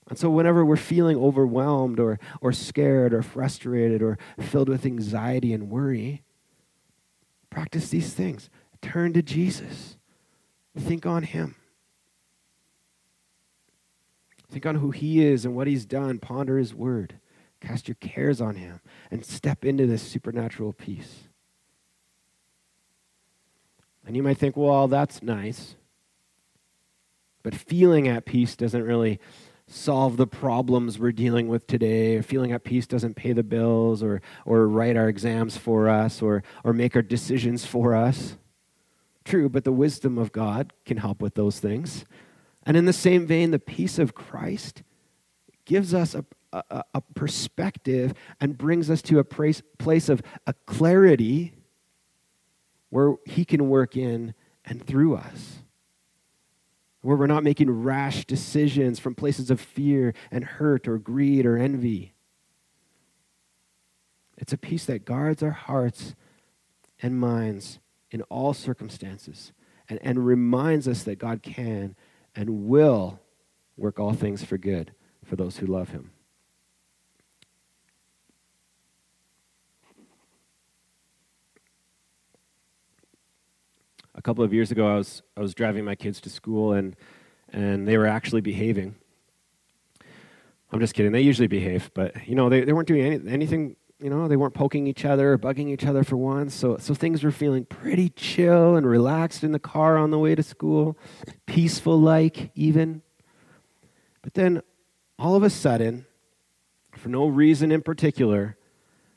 And 0.09 0.19
so, 0.19 0.29
whenever 0.29 0.63
we're 0.63 0.77
feeling 0.77 1.17
overwhelmed 1.17 1.99
or, 1.99 2.19
or 2.43 2.53
scared 2.53 3.15
or 3.15 3.23
frustrated 3.23 4.03
or 4.03 4.19
filled 4.39 4.69
with 4.69 4.85
anxiety 4.85 5.55
and 5.55 5.71
worry, 5.71 6.23
practice 7.49 7.89
these 7.89 8.13
things. 8.13 8.51
Turn 8.83 9.15
to 9.15 9.23
Jesus, 9.23 9.97
think 10.79 11.07
on 11.07 11.23
Him. 11.23 11.55
Think 14.53 14.67
on 14.67 14.75
who 14.77 14.91
He 14.91 15.25
is 15.25 15.47
and 15.47 15.57
what 15.57 15.67
He's 15.67 15.87
done. 15.87 16.19
Ponder 16.19 16.59
His 16.59 16.75
word. 16.75 17.15
Cast 17.63 17.89
your 17.89 17.95
cares 17.95 18.39
on 18.39 18.57
Him 18.57 18.81
and 19.11 19.25
step 19.25 19.65
into 19.65 19.87
this 19.87 20.03
supernatural 20.03 20.75
peace. 20.75 21.23
And 24.07 24.15
you 24.15 24.23
might 24.23 24.37
think, 24.37 24.55
well, 24.55 24.89
that's 24.89 25.23
nice. 25.23 25.77
But 27.43 27.55
feeling 27.55 28.09
at 28.09 28.27
peace 28.27 28.55
doesn't 28.55 28.83
really 28.83 29.19
solve 29.67 30.19
the 30.19 30.27
problems 30.27 30.99
we're 30.99 31.13
dealing 31.13 31.49
with 31.49 31.67
today. 31.67 32.21
Feeling 32.21 32.53
at 32.53 32.63
peace 32.63 32.87
doesn't 32.87 33.15
pay 33.15 33.33
the 33.33 33.43
bills 33.43 34.03
or, 34.03 34.21
or 34.45 34.69
write 34.69 34.99
our 34.99 35.09
exams 35.09 35.57
for 35.57 35.89
us 35.89 36.21
or, 36.21 36.43
or 36.63 36.75
make 36.75 36.95
our 36.95 37.01
decisions 37.01 37.65
for 37.65 37.95
us. 37.95 38.37
True, 39.25 39.49
but 39.49 39.65
the 39.65 39.73
wisdom 39.73 40.19
of 40.19 40.31
God 40.31 40.75
can 40.85 40.99
help 40.99 41.23
with 41.23 41.37
those 41.37 41.59
things. 41.59 42.05
And 42.65 42.77
in 42.77 42.85
the 42.85 42.93
same 42.93 43.27
vein, 43.27 43.51
the 43.51 43.59
peace 43.59 43.99
of 43.99 44.15
Christ 44.15 44.83
gives 45.65 45.95
us 45.95 46.15
a, 46.15 46.25
a, 46.53 46.85
a 46.95 47.01
perspective 47.15 48.15
and 48.41 48.59
brings 48.59 48.91
us 48.91 49.03
to 49.03 49.19
a 49.19 49.25
place, 49.25 49.63
place 49.79 50.09
of 50.09 50.23
a 50.47 50.53
clarity 50.67 51.55
where 52.91 53.15
He 53.27 53.45
can 53.45 53.69
work 53.69 53.97
in 53.97 54.35
and 54.65 54.87
through 54.87 55.17
us. 55.17 55.59
Where 57.01 57.17
we're 57.17 57.27
not 57.27 57.43
making 57.43 57.69
rash 57.71 58.27
decisions 58.27 59.01
from 59.01 59.17
places 59.17 59.51
of 59.51 59.61
fear 59.61 60.15
and 60.31 60.45
hurt 60.45 60.87
or 60.87 60.99
greed 60.99 61.47
or 61.47 61.57
envy. 61.57 62.15
It's 64.37 64.53
a 64.53 64.59
peace 64.59 64.85
that 64.87 65.05
guards 65.05 65.43
our 65.43 65.51
hearts 65.51 66.15
and 67.01 67.19
minds 67.19 67.81
in 68.13 68.23
all 68.23 68.55
circumstances 68.55 69.53
and, 69.89 69.99
and 70.03 70.25
reminds 70.25 70.87
us 70.87 71.03
that 71.05 71.19
God 71.19 71.43
can 71.43 71.97
and 72.35 72.67
will 72.67 73.21
work 73.77 73.99
all 73.99 74.13
things 74.13 74.45
for 74.45 74.59
good 74.59 74.93
for 75.25 75.37
those 75.37 75.59
who 75.59 75.67
love 75.67 75.91
him. 75.91 76.11
A 84.15 84.23
couple 84.23 84.45
of 84.45 84.53
years 84.53 84.71
ago, 84.71 84.87
I 84.87 84.97
was, 84.97 85.23
I 85.37 85.41
was 85.41 85.55
driving 85.55 85.85
my 85.85 85.95
kids 85.95 86.21
to 86.21 86.31
school, 86.31 86.75
and, 86.75 86.95
and 87.53 87.89
they 87.89 87.97
were 87.97 88.07
actually 88.07 88.43
behaving. 88.43 88.95
I'm 90.71 90.81
just 90.81 90.95
kidding. 90.95 91.13
They 91.13 91.21
usually 91.21 91.49
behave, 91.49 91.91
but 91.95 92.27
you 92.27 92.35
know 92.35 92.49
they, 92.49 92.63
they 92.65 92.73
weren't 92.73 92.89
doing 92.89 93.03
any, 93.03 93.31
anything 93.31 93.77
you 94.03 94.11
know, 94.11 94.27
they 94.27 94.37
weren't 94.37 94.55
poking 94.55 94.87
each 94.87 95.05
other 95.05 95.33
or 95.33 95.39
bugging 95.39 95.69
each 95.69 95.87
other 95.87 96.03
for 96.03 96.17
once. 96.17 96.55
So, 96.55 96.77
so 96.77 96.93
things 96.93 97.23
were 97.23 97.31
feeling 97.31 97.65
pretty 97.65 98.09
chill 98.09 98.75
and 98.75 98.87
relaxed 98.87 99.45
in 99.45 99.53
the 99.53 99.61
car 99.61 99.97
on 99.97 100.11
the 100.11 100.19
way 100.19 100.35
to 100.35 100.43
school, 100.43 100.99
peaceful 101.47 102.01
like, 102.01 102.51
even. 102.57 103.03
But 104.21 104.35
then 104.35 104.63
all 105.19 105.37
of 105.37 105.45
a 105.45 105.51
sudden, 105.51 106.07
for 106.97 107.09
no 107.09 107.27
reason 107.27 107.71
in 107.71 107.81
particular, 107.81 108.57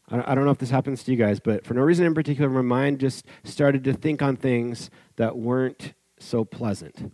I 0.08 0.36
don't 0.36 0.46
know 0.46 0.52
if 0.52 0.60
this 0.60 0.70
happens 0.70 1.04
to 1.04 1.12
you 1.12 1.18
guys, 1.18 1.40
but 1.40 1.66
for 1.66 1.74
no 1.74 1.82
reason 1.82 2.06
in 2.06 2.14
particular, 2.14 2.48
my 2.48 2.62
mind 2.62 3.00
just 3.00 3.26
started 3.44 3.84
to 3.86 3.94
think 3.94 4.22
on 4.22 4.36
things 4.36 4.92
that 5.16 5.36
weren't 5.36 5.94
so 6.20 6.46
pleasant. 6.46 7.12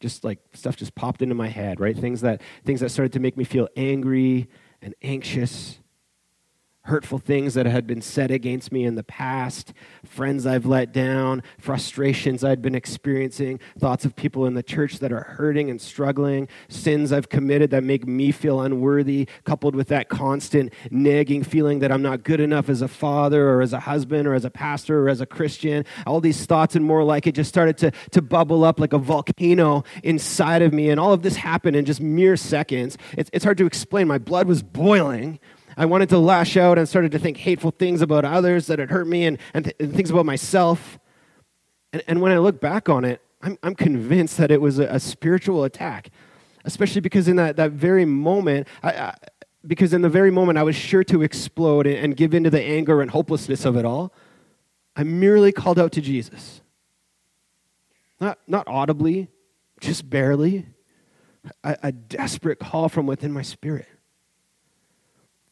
Just 0.00 0.24
like 0.24 0.40
stuff 0.54 0.74
just 0.74 0.96
popped 0.96 1.22
into 1.22 1.36
my 1.36 1.48
head, 1.48 1.78
right? 1.78 1.96
Things 1.96 2.20
that 2.22 2.42
things 2.64 2.80
that 2.80 2.90
started 2.90 3.12
to 3.12 3.20
make 3.20 3.36
me 3.36 3.44
feel 3.44 3.68
angry 3.76 4.48
and 4.82 4.94
anxious 5.02 5.78
hurtful 6.88 7.18
things 7.18 7.54
that 7.54 7.66
had 7.66 7.86
been 7.86 8.00
said 8.00 8.30
against 8.30 8.72
me 8.72 8.84
in 8.84 8.94
the 8.94 9.02
past, 9.02 9.72
friends 10.04 10.46
I've 10.46 10.66
let 10.66 10.92
down, 10.92 11.42
frustrations 11.58 12.42
I'd 12.42 12.62
been 12.62 12.74
experiencing, 12.74 13.60
thoughts 13.78 14.04
of 14.04 14.16
people 14.16 14.46
in 14.46 14.54
the 14.54 14.62
church 14.62 14.98
that 15.00 15.12
are 15.12 15.22
hurting 15.22 15.70
and 15.70 15.80
struggling, 15.80 16.48
sins 16.68 17.12
I've 17.12 17.28
committed 17.28 17.70
that 17.70 17.84
make 17.84 18.06
me 18.06 18.32
feel 18.32 18.62
unworthy, 18.62 19.28
coupled 19.44 19.76
with 19.76 19.88
that 19.88 20.08
constant 20.08 20.72
nagging 20.90 21.44
feeling 21.44 21.80
that 21.80 21.92
I'm 21.92 22.02
not 22.02 22.24
good 22.24 22.40
enough 22.40 22.68
as 22.68 22.80
a 22.80 22.88
father 22.88 23.50
or 23.50 23.60
as 23.60 23.74
a 23.74 23.80
husband 23.80 24.26
or 24.26 24.32
as 24.32 24.46
a 24.46 24.50
pastor 24.50 25.04
or 25.04 25.08
as 25.10 25.20
a 25.20 25.26
Christian. 25.26 25.84
All 26.06 26.20
these 26.20 26.46
thoughts 26.46 26.74
and 26.74 26.84
more 26.84 27.04
like 27.04 27.26
it 27.26 27.34
just 27.34 27.50
started 27.50 27.76
to, 27.78 27.90
to 28.12 28.22
bubble 28.22 28.64
up 28.64 28.80
like 28.80 28.94
a 28.94 28.98
volcano 28.98 29.84
inside 30.02 30.62
of 30.62 30.72
me. 30.72 30.88
And 30.88 30.98
all 30.98 31.12
of 31.12 31.22
this 31.22 31.36
happened 31.36 31.76
in 31.76 31.84
just 31.84 32.00
mere 32.00 32.36
seconds. 32.36 32.96
It's, 33.12 33.28
it's 33.34 33.44
hard 33.44 33.58
to 33.58 33.66
explain. 33.66 34.08
My 34.08 34.18
blood 34.18 34.48
was 34.48 34.62
boiling. 34.62 35.38
I 35.78 35.86
wanted 35.86 36.08
to 36.08 36.18
lash 36.18 36.56
out 36.56 36.76
and 36.76 36.88
started 36.88 37.12
to 37.12 37.20
think 37.20 37.36
hateful 37.36 37.70
things 37.70 38.02
about 38.02 38.24
others 38.24 38.66
that 38.66 38.80
had 38.80 38.90
hurt 38.90 39.06
me 39.06 39.26
and, 39.26 39.38
and, 39.54 39.64
th- 39.64 39.76
and 39.78 39.94
things 39.94 40.10
about 40.10 40.26
myself. 40.26 40.98
And, 41.92 42.02
and, 42.08 42.20
when 42.20 42.32
I 42.32 42.38
look 42.38 42.60
back 42.60 42.88
on 42.88 43.04
it, 43.04 43.22
I'm, 43.42 43.56
I'm 43.62 43.76
convinced 43.76 44.38
that 44.38 44.50
it 44.50 44.60
was 44.60 44.80
a, 44.80 44.86
a, 44.86 44.98
spiritual 44.98 45.62
attack, 45.62 46.10
especially 46.64 47.00
because 47.00 47.28
in 47.28 47.36
that, 47.36 47.54
that 47.56 47.70
very 47.70 48.04
moment, 48.04 48.66
I, 48.82 48.90
I, 48.90 49.14
because 49.68 49.92
in 49.92 50.02
the 50.02 50.08
very 50.08 50.32
moment 50.32 50.58
I 50.58 50.64
was 50.64 50.74
sure 50.74 51.04
to 51.04 51.22
explode 51.22 51.86
and, 51.86 51.96
and 51.96 52.16
give 52.16 52.34
into 52.34 52.50
the 52.50 52.60
anger 52.60 53.00
and 53.00 53.12
hopelessness 53.12 53.64
of 53.64 53.76
it 53.76 53.84
all, 53.84 54.12
I 54.96 55.04
merely 55.04 55.52
called 55.52 55.78
out 55.78 55.92
to 55.92 56.00
Jesus. 56.00 56.60
Not, 58.20 58.40
not 58.48 58.66
audibly, 58.66 59.28
just 59.80 60.10
barely. 60.10 60.66
A, 61.62 61.76
a 61.84 61.92
desperate 61.92 62.58
call 62.58 62.88
from 62.88 63.06
within 63.06 63.32
my 63.32 63.42
spirit 63.42 63.86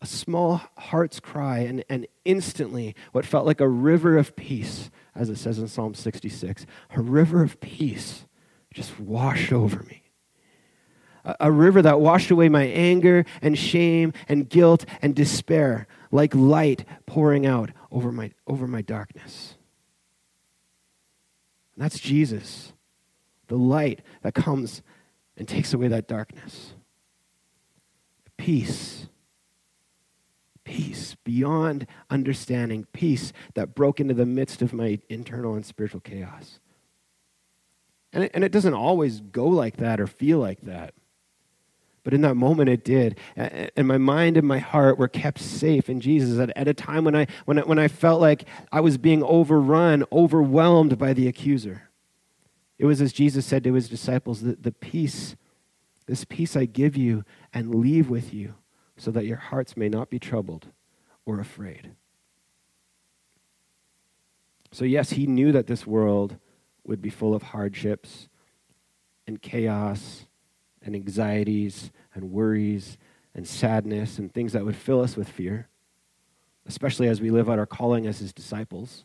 a 0.00 0.06
small 0.06 0.60
heart's 0.76 1.20
cry, 1.20 1.60
and, 1.60 1.84
and 1.88 2.06
instantly 2.24 2.94
what 3.12 3.24
felt 3.24 3.46
like 3.46 3.60
a 3.60 3.68
river 3.68 4.18
of 4.18 4.36
peace, 4.36 4.90
as 5.14 5.30
it 5.30 5.36
says 5.36 5.58
in 5.58 5.68
Psalm 5.68 5.94
66, 5.94 6.66
a 6.94 7.00
river 7.00 7.42
of 7.42 7.60
peace 7.60 8.26
just 8.72 9.00
washed 9.00 9.52
over 9.52 9.82
me. 9.84 10.02
A, 11.24 11.36
a 11.40 11.52
river 11.52 11.80
that 11.80 12.00
washed 12.00 12.30
away 12.30 12.48
my 12.48 12.64
anger 12.64 13.24
and 13.40 13.58
shame 13.58 14.12
and 14.28 14.48
guilt 14.48 14.84
and 15.00 15.14
despair, 15.14 15.86
like 16.10 16.34
light 16.34 16.84
pouring 17.06 17.46
out 17.46 17.70
over 17.90 18.12
my, 18.12 18.32
over 18.46 18.66
my 18.66 18.82
darkness. 18.82 19.56
And 21.74 21.84
that's 21.84 21.98
Jesus, 21.98 22.74
the 23.48 23.56
light 23.56 24.02
that 24.22 24.34
comes 24.34 24.82
and 25.38 25.48
takes 25.48 25.72
away 25.72 25.88
that 25.88 26.06
darkness. 26.06 26.74
Peace 28.36 29.08
peace 30.66 31.16
beyond 31.24 31.86
understanding, 32.10 32.86
peace 32.92 33.32
that 33.54 33.74
broke 33.74 34.00
into 34.00 34.12
the 34.12 34.26
midst 34.26 34.60
of 34.60 34.74
my 34.74 34.98
internal 35.08 35.54
and 35.54 35.64
spiritual 35.64 36.00
chaos. 36.00 36.58
And 38.12 38.24
it, 38.24 38.32
and 38.34 38.44
it 38.44 38.52
doesn't 38.52 38.74
always 38.74 39.20
go 39.20 39.46
like 39.46 39.76
that 39.76 40.00
or 40.00 40.06
feel 40.06 40.38
like 40.38 40.60
that. 40.62 40.92
But 42.02 42.14
in 42.14 42.20
that 42.22 42.34
moment, 42.34 42.68
it 42.68 42.84
did. 42.84 43.18
And 43.36 43.88
my 43.88 43.98
mind 43.98 44.36
and 44.36 44.46
my 44.46 44.58
heart 44.58 44.98
were 44.98 45.08
kept 45.08 45.40
safe 45.40 45.88
in 45.88 46.00
Jesus 46.00 46.38
at, 46.54 46.68
a 46.68 46.74
time 46.74 47.04
when 47.04 47.16
I, 47.16 47.26
when, 47.46 47.58
I, 47.58 47.62
when 47.62 47.78
I 47.78 47.88
felt 47.88 48.20
like 48.20 48.44
I 48.70 48.80
was 48.80 48.98
being 48.98 49.22
overrun, 49.22 50.04
overwhelmed 50.12 50.98
by 50.98 51.12
the 51.12 51.26
accuser. 51.26 51.90
It 52.78 52.86
was 52.86 53.00
as 53.00 53.12
Jesus 53.12 53.46
said 53.46 53.64
to 53.64 53.72
his 53.72 53.88
disciples 53.88 54.42
the, 54.42 54.56
the 54.56 54.72
peace, 54.72 55.36
this 56.06 56.24
peace 56.24 56.56
I 56.56 56.64
give 56.64 56.96
you 56.96 57.24
and 57.52 57.74
leave 57.74 58.08
with 58.08 58.34
you 58.34 58.54
so 58.96 59.10
that 59.10 59.26
your 59.26 59.36
hearts 59.36 59.76
may 59.76 59.88
not 59.88 60.10
be 60.10 60.18
troubled 60.18 60.68
or 61.24 61.40
afraid. 61.40 61.92
So, 64.72 64.84
yes, 64.84 65.10
he 65.10 65.26
knew 65.26 65.52
that 65.52 65.66
this 65.66 65.86
world 65.86 66.36
would 66.84 67.02
be 67.02 67.10
full 67.10 67.34
of 67.34 67.42
hardships 67.42 68.28
and 69.26 69.40
chaos 69.40 70.26
and 70.82 70.94
anxieties 70.94 71.90
and 72.14 72.30
worries 72.30 72.96
and 73.34 73.46
sadness 73.46 74.18
and 74.18 74.32
things 74.32 74.52
that 74.52 74.64
would 74.64 74.76
fill 74.76 75.00
us 75.00 75.16
with 75.16 75.28
fear, 75.28 75.68
especially 76.66 77.08
as 77.08 77.20
we 77.20 77.30
live 77.30 77.50
out 77.50 77.58
our 77.58 77.66
calling 77.66 78.06
as 78.06 78.18
his 78.18 78.32
disciples. 78.32 79.04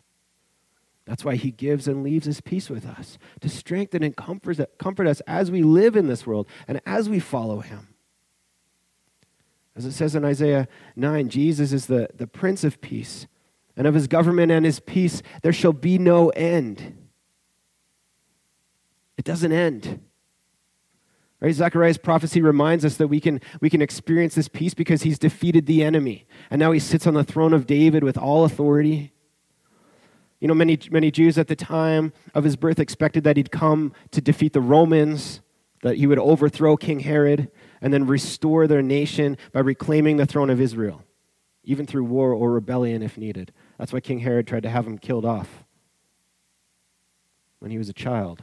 That's 1.06 1.26
why 1.26 1.36
he 1.36 1.52
gives 1.52 1.88
and 1.88 2.04
leaves 2.04 2.26
his 2.26 2.42
peace 2.42 2.70
with 2.70 2.86
us 2.86 3.18
to 3.42 3.50
strengthen 3.50 4.04
and 4.04 4.16
comfort, 4.16 5.08
us 5.08 5.22
as 5.22 5.50
we 5.52 5.64
live 5.64 5.96
in 5.96 6.08
this 6.08 6.26
world 6.28 6.48
and 6.68 6.80
as 6.86 7.10
we 7.10 7.20
follow 7.20 7.60
him. 7.60 7.91
As 9.76 9.86
it 9.86 9.94
says 9.94 10.16
in 10.16 10.26
Isaiah 10.26 10.68
9, 10.96 11.30
Jesus 11.30 11.72
is 11.72 11.86
the, 11.86 12.10
the 12.14 12.28
Prince 12.28 12.64
of 12.64 12.82
Peace, 12.82 13.28
and 13.78 13.88
of 13.88 13.94
his 13.94 14.08
government 14.08 14.52
and 14.52 14.66
his 14.66 14.80
peace 14.80 15.22
there 15.44 15.54
shall 15.54 15.74
be 15.74 15.98
no 15.98 16.30
end. 16.30 16.98
It 19.18 19.26
doesn't 19.26 19.52
end. 19.52 20.02
Right? 21.40 21.56
Zechariah's 21.56 21.98
prophecy 21.98 22.42
reminds 22.42 22.86
us 22.86 22.98
that 22.98 23.08
we 23.08 23.20
can, 23.20 23.42
we 23.62 23.70
can 23.70 23.82
experience 23.82 24.36
this 24.36 24.48
peace 24.48 24.74
because 24.74 25.02
he's 25.02 25.18
defeated 25.18 25.66
the 25.66 25.84
enemy. 25.84 26.26
And 26.52 26.60
now 26.60 26.72
he 26.72 26.80
sits 26.80 27.08
on 27.08 27.16
the 27.16 27.24
throne 27.24 27.54
of 27.54 27.66
David 27.66 28.04
with 28.04 28.18
all 28.18 28.46
authority. 28.46 29.12
You 30.40 30.48
know, 30.48 30.54
many, 30.54 30.78
many 30.92 31.10
Jews 31.10 31.38
at 31.38 31.48
the 31.48 31.56
time 31.56 32.14
of 32.36 32.44
his 32.44 32.56
birth 32.56 32.80
expected 32.80 33.24
that 33.24 33.38
he'd 33.38 33.52
come 33.52 33.94
to 34.12 34.22
defeat 34.22 34.54
the 34.54 34.62
Romans, 34.62 35.42
that 35.82 35.98
he 35.98 36.06
would 36.06 36.20
overthrow 36.20 36.78
King 36.78 37.00
Herod, 37.00 37.50
and 37.82 37.94
then 37.94 38.06
restore 38.06 38.68
their 38.68 38.82
nation 38.82 39.38
by 39.52 39.60
reclaiming 39.60 40.18
the 40.18 40.26
throne 40.26 40.50
of 40.50 40.62
Israel, 40.62 41.04
even 41.64 41.86
through 41.86 42.04
war 42.04 42.34
or 42.34 42.52
rebellion 42.52 43.02
if 43.02 43.18
needed. 43.18 43.52
That's 43.78 43.92
why 43.92 44.00
King 44.00 44.20
Herod 44.20 44.48
tried 44.48 44.64
to 44.64 44.70
have 44.70 44.86
him 44.86 44.98
killed 44.98 45.26
off 45.26 45.64
when 47.60 47.72
he 47.72 47.78
was 47.78 47.90
a 47.90 47.94
child. 47.94 48.42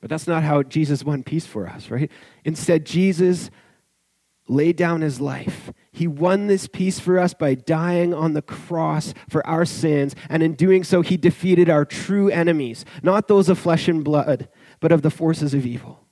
But 0.00 0.10
that's 0.10 0.26
not 0.26 0.42
how 0.42 0.62
Jesus 0.62 1.02
won 1.02 1.22
peace 1.22 1.46
for 1.46 1.66
us, 1.66 1.90
right? 1.90 2.10
Instead, 2.44 2.84
Jesus 2.84 3.50
laid 4.46 4.76
down 4.76 5.00
his 5.00 5.20
life. 5.20 5.72
He 5.92 6.06
won 6.06 6.46
this 6.46 6.66
peace 6.66 7.00
for 7.00 7.18
us 7.18 7.32
by 7.32 7.54
dying 7.54 8.12
on 8.12 8.34
the 8.34 8.42
cross 8.42 9.14
for 9.30 9.46
our 9.46 9.64
sins. 9.64 10.14
And 10.28 10.42
in 10.42 10.54
doing 10.54 10.84
so, 10.84 11.00
he 11.00 11.16
defeated 11.16 11.70
our 11.70 11.86
true 11.86 12.28
enemies, 12.28 12.84
not 13.02 13.28
those 13.28 13.48
of 13.48 13.58
flesh 13.58 13.88
and 13.88 14.04
blood, 14.04 14.50
but 14.80 14.92
of 14.92 15.00
the 15.00 15.10
forces 15.10 15.54
of 15.54 15.64
evil. 15.64 16.03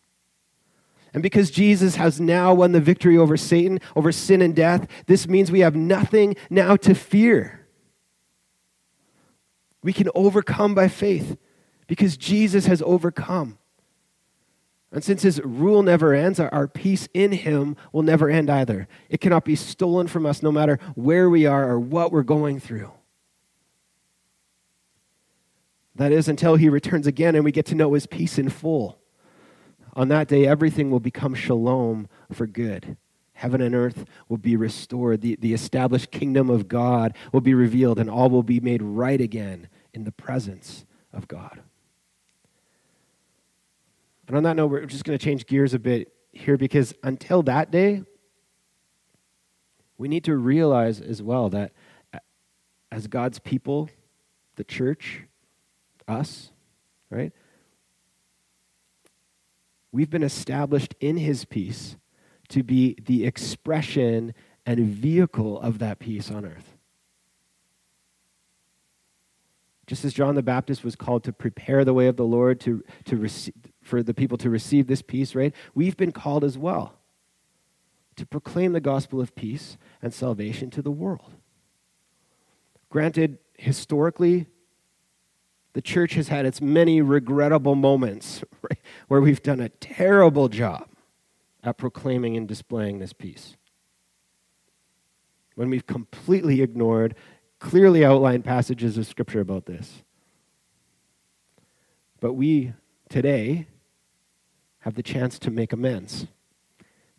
And 1.14 1.22
because 1.22 1.50
Jesus 1.50 1.96
has 1.96 2.20
now 2.20 2.54
won 2.54 2.72
the 2.72 2.80
victory 2.80 3.18
over 3.18 3.36
Satan, 3.36 3.80
over 3.94 4.12
sin 4.12 4.40
and 4.40 4.56
death, 4.56 4.86
this 5.06 5.28
means 5.28 5.50
we 5.50 5.60
have 5.60 5.76
nothing 5.76 6.36
now 6.48 6.76
to 6.76 6.94
fear. 6.94 7.66
We 9.82 9.92
can 9.92 10.08
overcome 10.14 10.74
by 10.74 10.88
faith 10.88 11.36
because 11.86 12.16
Jesus 12.16 12.66
has 12.66 12.80
overcome. 12.82 13.58
And 14.90 15.02
since 15.02 15.22
his 15.22 15.40
rule 15.42 15.82
never 15.82 16.14
ends, 16.14 16.38
our, 16.38 16.68
peace 16.68 17.08
in 17.14 17.32
him 17.32 17.76
will 17.92 18.02
never 18.02 18.28
end 18.28 18.50
either. 18.50 18.88
It 19.08 19.20
cannot 19.20 19.44
be 19.44 19.56
stolen 19.56 20.06
from 20.06 20.26
us 20.26 20.42
no 20.42 20.52
matter 20.52 20.78
where 20.94 21.28
we 21.28 21.46
are 21.46 21.68
or 21.68 21.80
what 21.80 22.12
we're 22.12 22.22
going 22.22 22.60
through. 22.60 22.90
That 25.94 26.12
is, 26.12 26.28
until 26.28 26.56
he 26.56 26.68
returns 26.68 27.06
again 27.06 27.34
and 27.34 27.44
we 27.44 27.52
get 27.52 27.66
to 27.66 27.74
know 27.74 27.92
his 27.94 28.06
peace 28.06 28.38
in 28.38 28.48
full. 28.48 29.01
On 29.94 30.08
that 30.08 30.28
day, 30.28 30.46
everything 30.46 30.90
will 30.90 31.00
become 31.00 31.34
shalom 31.34 32.08
for 32.32 32.46
good. 32.46 32.96
Heaven 33.34 33.60
and 33.60 33.74
earth 33.74 34.04
will 34.28 34.38
be 34.38 34.56
restored. 34.56 35.20
The, 35.20 35.36
the 35.36 35.52
established 35.52 36.10
kingdom 36.10 36.48
of 36.48 36.68
God 36.68 37.14
will 37.32 37.40
be 37.40 37.54
revealed, 37.54 37.98
and 37.98 38.08
all 38.08 38.30
will 38.30 38.42
be 38.42 38.60
made 38.60 38.82
right 38.82 39.20
again 39.20 39.68
in 39.92 40.04
the 40.04 40.12
presence 40.12 40.86
of 41.12 41.28
God. 41.28 41.60
And 44.28 44.36
on 44.36 44.42
that 44.44 44.56
note, 44.56 44.68
we're 44.68 44.86
just 44.86 45.04
going 45.04 45.18
to 45.18 45.22
change 45.22 45.46
gears 45.46 45.74
a 45.74 45.78
bit 45.78 46.12
here 46.32 46.56
because 46.56 46.94
until 47.02 47.42
that 47.42 47.70
day, 47.70 48.02
we 49.98 50.08
need 50.08 50.24
to 50.24 50.36
realize 50.36 51.00
as 51.00 51.22
well 51.22 51.50
that 51.50 51.72
uh, 52.14 52.18
as 52.90 53.06
God's 53.06 53.38
people, 53.38 53.90
the 54.56 54.64
church, 54.64 55.24
us, 56.08 56.50
right? 57.10 57.32
We've 59.92 60.10
been 60.10 60.22
established 60.22 60.94
in 61.00 61.18
his 61.18 61.44
peace 61.44 61.96
to 62.48 62.62
be 62.62 62.96
the 63.04 63.24
expression 63.26 64.34
and 64.64 64.86
vehicle 64.86 65.60
of 65.60 65.78
that 65.78 65.98
peace 65.98 66.30
on 66.30 66.44
earth. 66.44 66.76
Just 69.86 70.04
as 70.04 70.14
John 70.14 70.34
the 70.34 70.42
Baptist 70.42 70.84
was 70.84 70.96
called 70.96 71.24
to 71.24 71.32
prepare 71.32 71.84
the 71.84 71.92
way 71.92 72.06
of 72.06 72.16
the 72.16 72.24
Lord, 72.24 72.60
to, 72.60 72.82
to 73.06 73.28
for 73.82 74.02
the 74.02 74.14
people 74.14 74.38
to 74.38 74.48
receive 74.48 74.86
this 74.86 75.02
peace, 75.02 75.34
right? 75.34 75.54
We've 75.74 75.96
been 75.96 76.12
called 76.12 76.44
as 76.44 76.56
well 76.56 76.94
to 78.16 78.26
proclaim 78.26 78.72
the 78.72 78.80
gospel 78.80 79.20
of 79.20 79.34
peace 79.34 79.76
and 80.00 80.14
salvation 80.14 80.70
to 80.70 80.82
the 80.82 80.90
world. 80.90 81.34
Granted, 82.90 83.38
historically, 83.58 84.46
the 85.74 85.82
church 85.82 86.14
has 86.14 86.28
had 86.28 86.46
its 86.46 86.60
many 86.60 87.00
regrettable 87.00 87.74
moments 87.74 88.44
right, 88.62 88.78
where 89.08 89.20
we've 89.20 89.42
done 89.42 89.60
a 89.60 89.68
terrible 89.68 90.48
job 90.48 90.88
at 91.62 91.78
proclaiming 91.78 92.36
and 92.36 92.48
displaying 92.48 92.98
this 92.98 93.12
peace. 93.12 93.56
When 95.54 95.70
we've 95.70 95.86
completely 95.86 96.62
ignored 96.62 97.14
clearly 97.62 98.04
outlined 98.04 98.44
passages 98.44 98.98
of 98.98 99.06
Scripture 99.06 99.40
about 99.40 99.66
this. 99.66 100.02
But 102.18 102.32
we 102.32 102.72
today 103.08 103.68
have 104.80 104.94
the 104.94 105.02
chance 105.02 105.38
to 105.38 105.50
make 105.50 105.72
amends, 105.72 106.26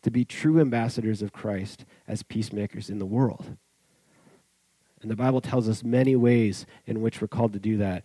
to 0.01 0.11
be 0.11 0.25
true 0.25 0.59
ambassadors 0.59 1.21
of 1.21 1.31
Christ 1.31 1.85
as 2.07 2.23
peacemakers 2.23 2.89
in 2.89 2.99
the 2.99 3.05
world. 3.05 3.55
And 5.01 5.09
the 5.09 5.15
Bible 5.15 5.41
tells 5.41 5.69
us 5.69 5.83
many 5.83 6.15
ways 6.15 6.65
in 6.85 7.01
which 7.01 7.21
we're 7.21 7.27
called 7.27 7.53
to 7.53 7.59
do 7.59 7.77
that. 7.77 8.03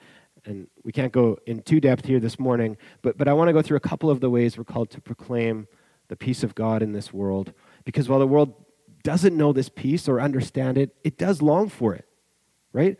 And 0.48 0.66
we 0.82 0.92
can't 0.92 1.12
go 1.12 1.38
in 1.44 1.60
too 1.60 1.78
depth 1.78 2.06
here 2.06 2.18
this 2.18 2.38
morning, 2.38 2.78
but, 3.02 3.18
but 3.18 3.28
I 3.28 3.34
want 3.34 3.48
to 3.50 3.52
go 3.52 3.60
through 3.60 3.76
a 3.76 3.80
couple 3.80 4.08
of 4.08 4.20
the 4.20 4.30
ways 4.30 4.56
we're 4.56 4.64
called 4.64 4.88
to 4.92 5.00
proclaim 5.00 5.68
the 6.08 6.16
peace 6.16 6.42
of 6.42 6.54
God 6.54 6.82
in 6.82 6.92
this 6.92 7.12
world. 7.12 7.52
Because 7.84 8.08
while 8.08 8.18
the 8.18 8.26
world 8.26 8.54
doesn't 9.02 9.36
know 9.36 9.52
this 9.52 9.68
peace 9.68 10.08
or 10.08 10.22
understand 10.22 10.78
it, 10.78 10.96
it 11.04 11.18
does 11.18 11.42
long 11.42 11.68
for 11.68 11.94
it, 11.94 12.06
right? 12.72 12.98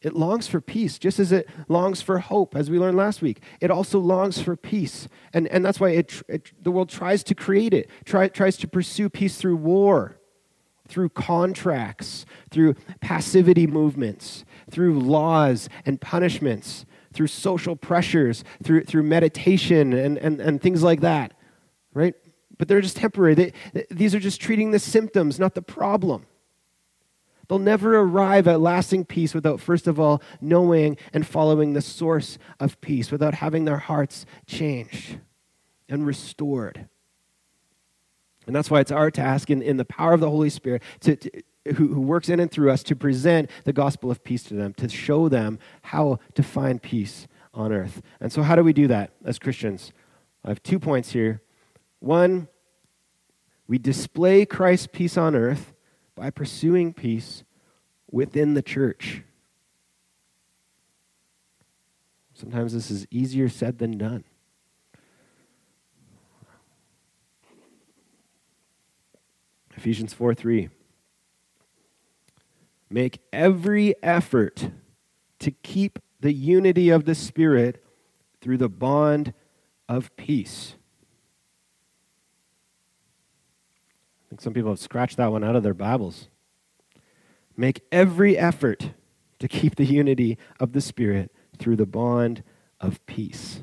It 0.00 0.14
longs 0.14 0.48
for 0.48 0.62
peace, 0.62 0.98
just 0.98 1.20
as 1.20 1.30
it 1.30 1.46
longs 1.68 2.00
for 2.00 2.20
hope, 2.20 2.56
as 2.56 2.70
we 2.70 2.78
learned 2.78 2.96
last 2.96 3.20
week. 3.20 3.42
It 3.60 3.70
also 3.70 3.98
longs 3.98 4.40
for 4.40 4.56
peace. 4.56 5.08
And, 5.34 5.48
and 5.48 5.62
that's 5.62 5.78
why 5.78 5.90
it, 5.90 6.22
it, 6.26 6.52
the 6.64 6.70
world 6.70 6.88
tries 6.88 7.22
to 7.24 7.34
create 7.34 7.74
it, 7.74 7.90
try, 8.06 8.28
tries 8.28 8.56
to 8.56 8.66
pursue 8.66 9.10
peace 9.10 9.36
through 9.36 9.56
war, 9.56 10.16
through 10.88 11.10
contracts, 11.10 12.24
through 12.50 12.76
passivity 13.02 13.66
movements, 13.66 14.46
through 14.72 14.98
laws 14.98 15.68
and 15.86 16.00
punishments, 16.00 16.84
through 17.12 17.28
social 17.28 17.76
pressures, 17.76 18.42
through, 18.64 18.84
through 18.84 19.02
meditation 19.02 19.92
and, 19.92 20.18
and, 20.18 20.40
and 20.40 20.60
things 20.60 20.82
like 20.82 21.02
that, 21.02 21.34
right? 21.94 22.14
But 22.58 22.68
they're 22.68 22.80
just 22.80 22.96
temporary. 22.96 23.34
They, 23.34 23.52
these 23.90 24.14
are 24.14 24.20
just 24.20 24.40
treating 24.40 24.70
the 24.70 24.78
symptoms, 24.78 25.38
not 25.38 25.54
the 25.54 25.62
problem. 25.62 26.26
They'll 27.48 27.58
never 27.58 27.98
arrive 27.98 28.48
at 28.48 28.60
lasting 28.60 29.04
peace 29.04 29.34
without, 29.34 29.60
first 29.60 29.86
of 29.86 30.00
all, 30.00 30.22
knowing 30.40 30.96
and 31.12 31.26
following 31.26 31.74
the 31.74 31.82
source 31.82 32.38
of 32.58 32.80
peace, 32.80 33.10
without 33.10 33.34
having 33.34 33.66
their 33.66 33.76
hearts 33.76 34.24
changed 34.46 35.18
and 35.88 36.06
restored. 36.06 36.88
And 38.46 38.56
that's 38.56 38.70
why 38.70 38.80
it's 38.80 38.90
our 38.90 39.10
task 39.10 39.50
in, 39.50 39.60
in 39.60 39.76
the 39.76 39.84
power 39.84 40.14
of 40.14 40.20
the 40.20 40.30
Holy 40.30 40.50
Spirit 40.50 40.82
to, 41.00 41.16
to 41.16 41.42
who, 41.64 41.88
who 41.88 42.00
works 42.00 42.28
in 42.28 42.40
and 42.40 42.50
through 42.50 42.70
us 42.70 42.82
to 42.84 42.96
present 42.96 43.50
the 43.64 43.72
gospel 43.72 44.10
of 44.10 44.24
peace 44.24 44.42
to 44.44 44.54
them, 44.54 44.74
to 44.74 44.88
show 44.88 45.28
them 45.28 45.58
how 45.82 46.18
to 46.34 46.42
find 46.42 46.82
peace 46.82 47.26
on 47.54 47.72
earth. 47.72 48.02
And 48.20 48.32
so, 48.32 48.42
how 48.42 48.56
do 48.56 48.64
we 48.64 48.72
do 48.72 48.88
that 48.88 49.12
as 49.24 49.38
Christians? 49.38 49.92
I 50.44 50.48
have 50.48 50.62
two 50.62 50.78
points 50.78 51.12
here. 51.12 51.42
One, 52.00 52.48
we 53.68 53.78
display 53.78 54.44
Christ's 54.44 54.88
peace 54.88 55.16
on 55.16 55.36
earth 55.36 55.72
by 56.14 56.30
pursuing 56.30 56.92
peace 56.92 57.44
within 58.10 58.54
the 58.54 58.62
church. 58.62 59.22
Sometimes 62.34 62.72
this 62.72 62.90
is 62.90 63.06
easier 63.10 63.48
said 63.48 63.78
than 63.78 63.98
done. 63.98 64.24
Ephesians 69.76 70.12
4 70.12 70.34
3. 70.34 70.68
Make 72.92 73.20
every 73.32 73.94
effort 74.02 74.70
to 75.38 75.50
keep 75.50 75.98
the 76.20 76.32
unity 76.32 76.90
of 76.90 77.06
the 77.06 77.14
Spirit 77.14 77.82
through 78.42 78.58
the 78.58 78.68
bond 78.68 79.32
of 79.88 80.14
peace. 80.16 80.74
I 84.26 84.28
think 84.28 84.42
some 84.42 84.52
people 84.52 84.70
have 84.70 84.78
scratched 84.78 85.16
that 85.16 85.32
one 85.32 85.42
out 85.42 85.56
of 85.56 85.62
their 85.62 85.72
Bibles. 85.72 86.28
Make 87.56 87.80
every 87.90 88.36
effort 88.36 88.90
to 89.38 89.48
keep 89.48 89.76
the 89.76 89.86
unity 89.86 90.36
of 90.60 90.72
the 90.72 90.82
Spirit 90.82 91.32
through 91.58 91.76
the 91.76 91.86
bond 91.86 92.42
of 92.78 93.04
peace. 93.06 93.62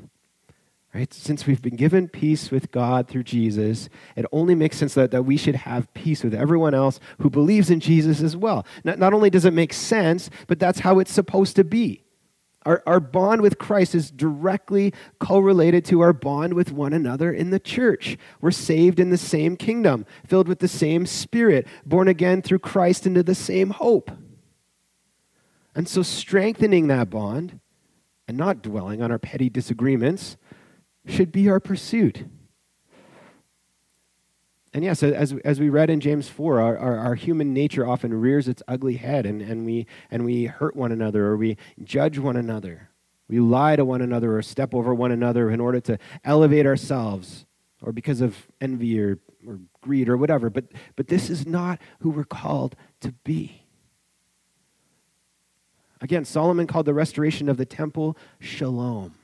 Right? 0.92 1.12
Since 1.14 1.46
we've 1.46 1.62
been 1.62 1.76
given 1.76 2.08
peace 2.08 2.50
with 2.50 2.72
God 2.72 3.06
through 3.06 3.22
Jesus, 3.22 3.88
it 4.16 4.26
only 4.32 4.56
makes 4.56 4.76
sense 4.76 4.94
that, 4.94 5.12
that 5.12 5.22
we 5.22 5.36
should 5.36 5.54
have 5.54 5.92
peace 5.94 6.24
with 6.24 6.34
everyone 6.34 6.74
else 6.74 6.98
who 7.18 7.30
believes 7.30 7.70
in 7.70 7.78
Jesus 7.78 8.20
as 8.20 8.36
well. 8.36 8.66
Not, 8.82 8.98
not 8.98 9.14
only 9.14 9.30
does 9.30 9.44
it 9.44 9.52
make 9.52 9.72
sense, 9.72 10.30
but 10.48 10.58
that's 10.58 10.80
how 10.80 10.98
it's 10.98 11.12
supposed 11.12 11.54
to 11.56 11.64
be. 11.64 12.02
Our, 12.66 12.82
our 12.86 13.00
bond 13.00 13.40
with 13.40 13.58
Christ 13.58 13.94
is 13.94 14.10
directly 14.10 14.92
correlated 15.18 15.84
to 15.86 16.00
our 16.00 16.12
bond 16.12 16.54
with 16.54 16.72
one 16.72 16.92
another 16.92 17.32
in 17.32 17.50
the 17.50 17.60
church. 17.60 18.18
We're 18.40 18.50
saved 18.50 18.98
in 18.98 19.10
the 19.10 19.16
same 19.16 19.56
kingdom, 19.56 20.04
filled 20.26 20.48
with 20.48 20.58
the 20.58 20.68
same 20.68 21.06
spirit, 21.06 21.66
born 21.86 22.08
again 22.08 22.42
through 22.42 22.58
Christ 22.58 23.06
into 23.06 23.22
the 23.22 23.34
same 23.34 23.70
hope. 23.70 24.10
And 25.74 25.88
so, 25.88 26.02
strengthening 26.02 26.88
that 26.88 27.08
bond 27.08 27.60
and 28.28 28.36
not 28.36 28.60
dwelling 28.60 29.00
on 29.00 29.10
our 29.10 29.18
petty 29.18 29.48
disagreements 29.48 30.36
should 31.06 31.32
be 31.32 31.48
our 31.48 31.60
pursuit. 31.60 32.24
And 34.72 34.84
yes, 34.84 35.02
as, 35.02 35.34
as 35.44 35.58
we 35.58 35.68
read 35.68 35.90
in 35.90 35.98
James 35.98 36.28
4, 36.28 36.60
our, 36.60 36.78
our, 36.78 36.96
our, 36.96 37.14
human 37.16 37.52
nature 37.52 37.84
often 37.84 38.14
rears 38.14 38.46
its 38.46 38.62
ugly 38.68 38.96
head 38.96 39.26
and, 39.26 39.42
and, 39.42 39.66
we, 39.66 39.86
and 40.12 40.24
we 40.24 40.44
hurt 40.44 40.76
one 40.76 40.92
another 40.92 41.26
or 41.26 41.36
we 41.36 41.56
judge 41.82 42.18
one 42.18 42.36
another. 42.36 42.88
We 43.28 43.40
lie 43.40 43.74
to 43.74 43.84
one 43.84 44.00
another 44.00 44.36
or 44.36 44.42
step 44.42 44.72
over 44.72 44.94
one 44.94 45.10
another 45.10 45.50
in 45.50 45.60
order 45.60 45.80
to 45.80 45.98
elevate 46.24 46.66
ourselves 46.66 47.46
or 47.82 47.92
because 47.92 48.20
of 48.20 48.46
envy 48.60 49.00
or, 49.00 49.18
or 49.44 49.58
greed 49.80 50.08
or 50.08 50.16
whatever. 50.16 50.50
But, 50.50 50.66
but 50.94 51.08
this 51.08 51.30
is 51.30 51.46
not 51.46 51.80
who 52.00 52.10
we're 52.10 52.24
called 52.24 52.76
to 53.00 53.12
be. 53.24 53.64
Again, 56.00 56.24
Solomon 56.24 56.68
called 56.68 56.86
the 56.86 56.94
restoration 56.94 57.48
of 57.48 57.56
the 57.56 57.66
temple 57.66 58.16
shalom 58.38 59.14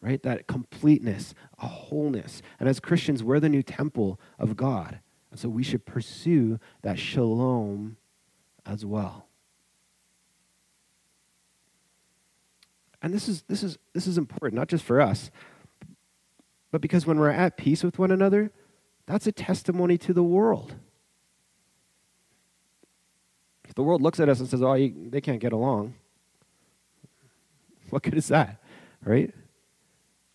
right? 0.00 0.22
That 0.22 0.46
completeness, 0.46 1.34
a 1.58 1.66
wholeness. 1.66 2.42
And 2.60 2.68
as 2.68 2.80
Christians, 2.80 3.22
we're 3.22 3.40
the 3.40 3.48
new 3.48 3.62
temple 3.62 4.20
of 4.38 4.56
God. 4.56 5.00
And 5.30 5.40
so 5.40 5.48
we 5.48 5.62
should 5.62 5.84
pursue 5.84 6.58
that 6.82 6.98
shalom 6.98 7.96
as 8.64 8.84
well. 8.84 9.26
And 13.02 13.12
this 13.12 13.28
is, 13.28 13.42
this 13.42 13.62
is, 13.62 13.78
this 13.92 14.06
is 14.06 14.18
important, 14.18 14.54
not 14.54 14.68
just 14.68 14.84
for 14.84 15.00
us, 15.00 15.30
but 16.70 16.80
because 16.80 17.06
when 17.06 17.18
we're 17.18 17.30
at 17.30 17.56
peace 17.56 17.84
with 17.84 17.98
one 17.98 18.10
another, 18.10 18.50
that's 19.06 19.26
a 19.26 19.32
testimony 19.32 19.96
to 19.98 20.12
the 20.12 20.22
world. 20.22 20.74
If 23.68 23.74
the 23.74 23.82
world 23.82 24.02
looks 24.02 24.20
at 24.20 24.28
us 24.28 24.40
and 24.40 24.48
says, 24.48 24.62
oh, 24.62 24.74
you, 24.74 25.08
they 25.10 25.20
can't 25.20 25.40
get 25.40 25.52
along, 25.52 25.94
what 27.90 28.02
good 28.02 28.14
is 28.14 28.28
that, 28.28 28.60
right? 29.04 29.32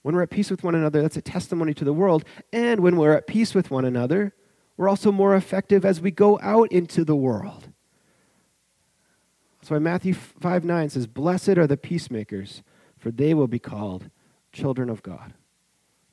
When 0.01 0.15
we're 0.15 0.23
at 0.23 0.29
peace 0.29 0.49
with 0.49 0.63
one 0.63 0.75
another, 0.75 1.01
that's 1.01 1.17
a 1.17 1.21
testimony 1.21 1.73
to 1.75 1.85
the 1.85 1.93
world. 1.93 2.23
And 2.51 2.79
when 2.79 2.95
we're 2.95 3.13
at 3.13 3.27
peace 3.27 3.53
with 3.53 3.69
one 3.69 3.85
another, 3.85 4.33
we're 4.77 4.89
also 4.89 5.11
more 5.11 5.35
effective 5.35 5.85
as 5.85 6.01
we 6.01 6.11
go 6.11 6.39
out 6.41 6.71
into 6.71 7.05
the 7.05 7.15
world. 7.15 7.69
That's 9.59 9.69
why 9.69 9.79
Matthew 9.79 10.15
5 10.15 10.63
9 10.65 10.89
says, 10.89 11.05
Blessed 11.05 11.49
are 11.49 11.67
the 11.67 11.77
peacemakers, 11.77 12.63
for 12.97 13.11
they 13.11 13.35
will 13.35 13.47
be 13.47 13.59
called 13.59 14.09
children 14.51 14.89
of 14.89 15.03
God. 15.03 15.33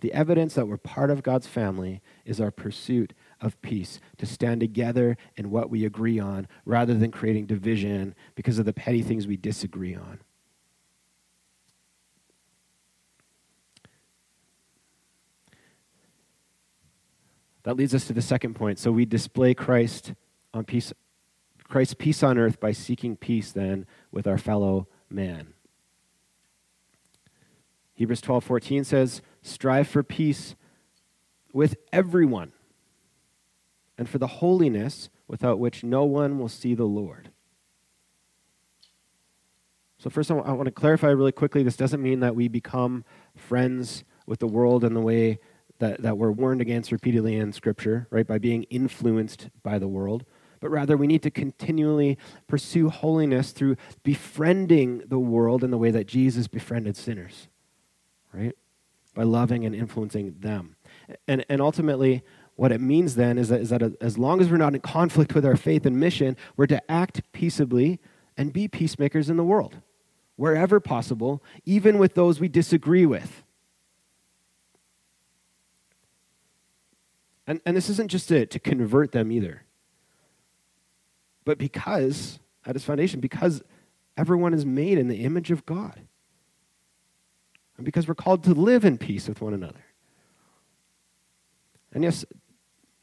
The 0.00 0.12
evidence 0.12 0.54
that 0.54 0.68
we're 0.68 0.76
part 0.76 1.10
of 1.10 1.22
God's 1.22 1.46
family 1.46 2.00
is 2.24 2.40
our 2.40 2.50
pursuit 2.50 3.14
of 3.40 3.60
peace, 3.62 4.00
to 4.18 4.26
stand 4.26 4.60
together 4.60 5.16
in 5.36 5.50
what 5.50 5.70
we 5.70 5.84
agree 5.84 6.18
on 6.18 6.46
rather 6.64 6.94
than 6.94 7.10
creating 7.10 7.46
division 7.46 8.14
because 8.34 8.58
of 8.58 8.66
the 8.66 8.72
petty 8.72 9.02
things 9.02 9.26
we 9.26 9.36
disagree 9.36 9.94
on. 9.94 10.20
That 17.68 17.76
leads 17.76 17.94
us 17.94 18.06
to 18.06 18.14
the 18.14 18.22
second 18.22 18.54
point. 18.54 18.78
So 18.78 18.90
we 18.90 19.04
display 19.04 19.52
Christ 19.52 20.14
on 20.54 20.64
peace, 20.64 20.90
Christ's 21.64 21.92
peace 21.92 22.22
on 22.22 22.38
earth 22.38 22.58
by 22.58 22.72
seeking 22.72 23.14
peace 23.14 23.52
then 23.52 23.84
with 24.10 24.26
our 24.26 24.38
fellow 24.38 24.88
man. 25.10 25.52
Hebrews 27.92 28.22
12:14 28.22 28.84
says, 28.84 29.20
"Strive 29.42 29.86
for 29.86 30.02
peace 30.02 30.56
with 31.52 31.76
everyone 31.92 32.52
and 33.98 34.08
for 34.08 34.16
the 34.16 34.38
holiness 34.40 35.10
without 35.26 35.58
which 35.58 35.84
no 35.84 36.06
one 36.06 36.38
will 36.38 36.48
see 36.48 36.74
the 36.74 36.86
Lord." 36.86 37.32
So 39.98 40.08
first 40.08 40.30
I 40.30 40.36
want 40.36 40.64
to 40.64 40.70
clarify 40.70 41.10
really 41.10 41.32
quickly 41.32 41.62
this 41.62 41.76
doesn't 41.76 42.00
mean 42.00 42.20
that 42.20 42.34
we 42.34 42.48
become 42.48 43.04
friends 43.36 44.04
with 44.26 44.38
the 44.38 44.48
world 44.48 44.84
in 44.84 44.94
the 44.94 45.02
way 45.02 45.38
that, 45.78 46.02
that 46.02 46.18
we're 46.18 46.30
warned 46.30 46.60
against 46.60 46.92
repeatedly 46.92 47.36
in 47.36 47.52
Scripture, 47.52 48.06
right, 48.10 48.26
by 48.26 48.38
being 48.38 48.64
influenced 48.64 49.48
by 49.62 49.78
the 49.78 49.88
world. 49.88 50.24
But 50.60 50.70
rather, 50.70 50.96
we 50.96 51.06
need 51.06 51.22
to 51.22 51.30
continually 51.30 52.18
pursue 52.46 52.88
holiness 52.88 53.52
through 53.52 53.76
befriending 54.02 55.02
the 55.06 55.18
world 55.18 55.62
in 55.62 55.70
the 55.70 55.78
way 55.78 55.90
that 55.90 56.06
Jesus 56.06 56.48
befriended 56.48 56.96
sinners, 56.96 57.48
right? 58.32 58.56
By 59.14 59.22
loving 59.22 59.64
and 59.64 59.74
influencing 59.74 60.36
them. 60.40 60.76
And, 61.28 61.44
and 61.48 61.60
ultimately, 61.60 62.22
what 62.56 62.72
it 62.72 62.80
means 62.80 63.14
then 63.14 63.38
is 63.38 63.50
that, 63.50 63.60
is 63.60 63.68
that 63.70 63.82
as 64.00 64.18
long 64.18 64.40
as 64.40 64.50
we're 64.50 64.56
not 64.56 64.74
in 64.74 64.80
conflict 64.80 65.32
with 65.32 65.46
our 65.46 65.56
faith 65.56 65.86
and 65.86 66.00
mission, 66.00 66.36
we're 66.56 66.66
to 66.66 66.90
act 66.90 67.22
peaceably 67.32 68.00
and 68.36 68.52
be 68.52 68.66
peacemakers 68.66 69.30
in 69.30 69.36
the 69.36 69.44
world, 69.44 69.76
wherever 70.34 70.80
possible, 70.80 71.42
even 71.64 71.98
with 71.98 72.14
those 72.14 72.40
we 72.40 72.48
disagree 72.48 73.06
with. 73.06 73.44
And, 77.48 77.62
and 77.64 77.74
this 77.74 77.88
isn't 77.88 78.10
just 78.10 78.28
to, 78.28 78.44
to 78.44 78.58
convert 78.60 79.12
them 79.12 79.32
either. 79.32 79.62
But 81.46 81.56
because, 81.56 82.38
at 82.66 82.76
its 82.76 82.84
foundation, 82.84 83.20
because 83.20 83.62
everyone 84.18 84.52
is 84.52 84.66
made 84.66 84.98
in 84.98 85.08
the 85.08 85.24
image 85.24 85.50
of 85.50 85.64
God. 85.64 86.02
And 87.78 87.86
because 87.86 88.06
we're 88.06 88.14
called 88.14 88.44
to 88.44 88.52
live 88.52 88.84
in 88.84 88.98
peace 88.98 89.28
with 89.28 89.40
one 89.40 89.54
another. 89.54 89.86
And 91.94 92.04
yes, 92.04 92.26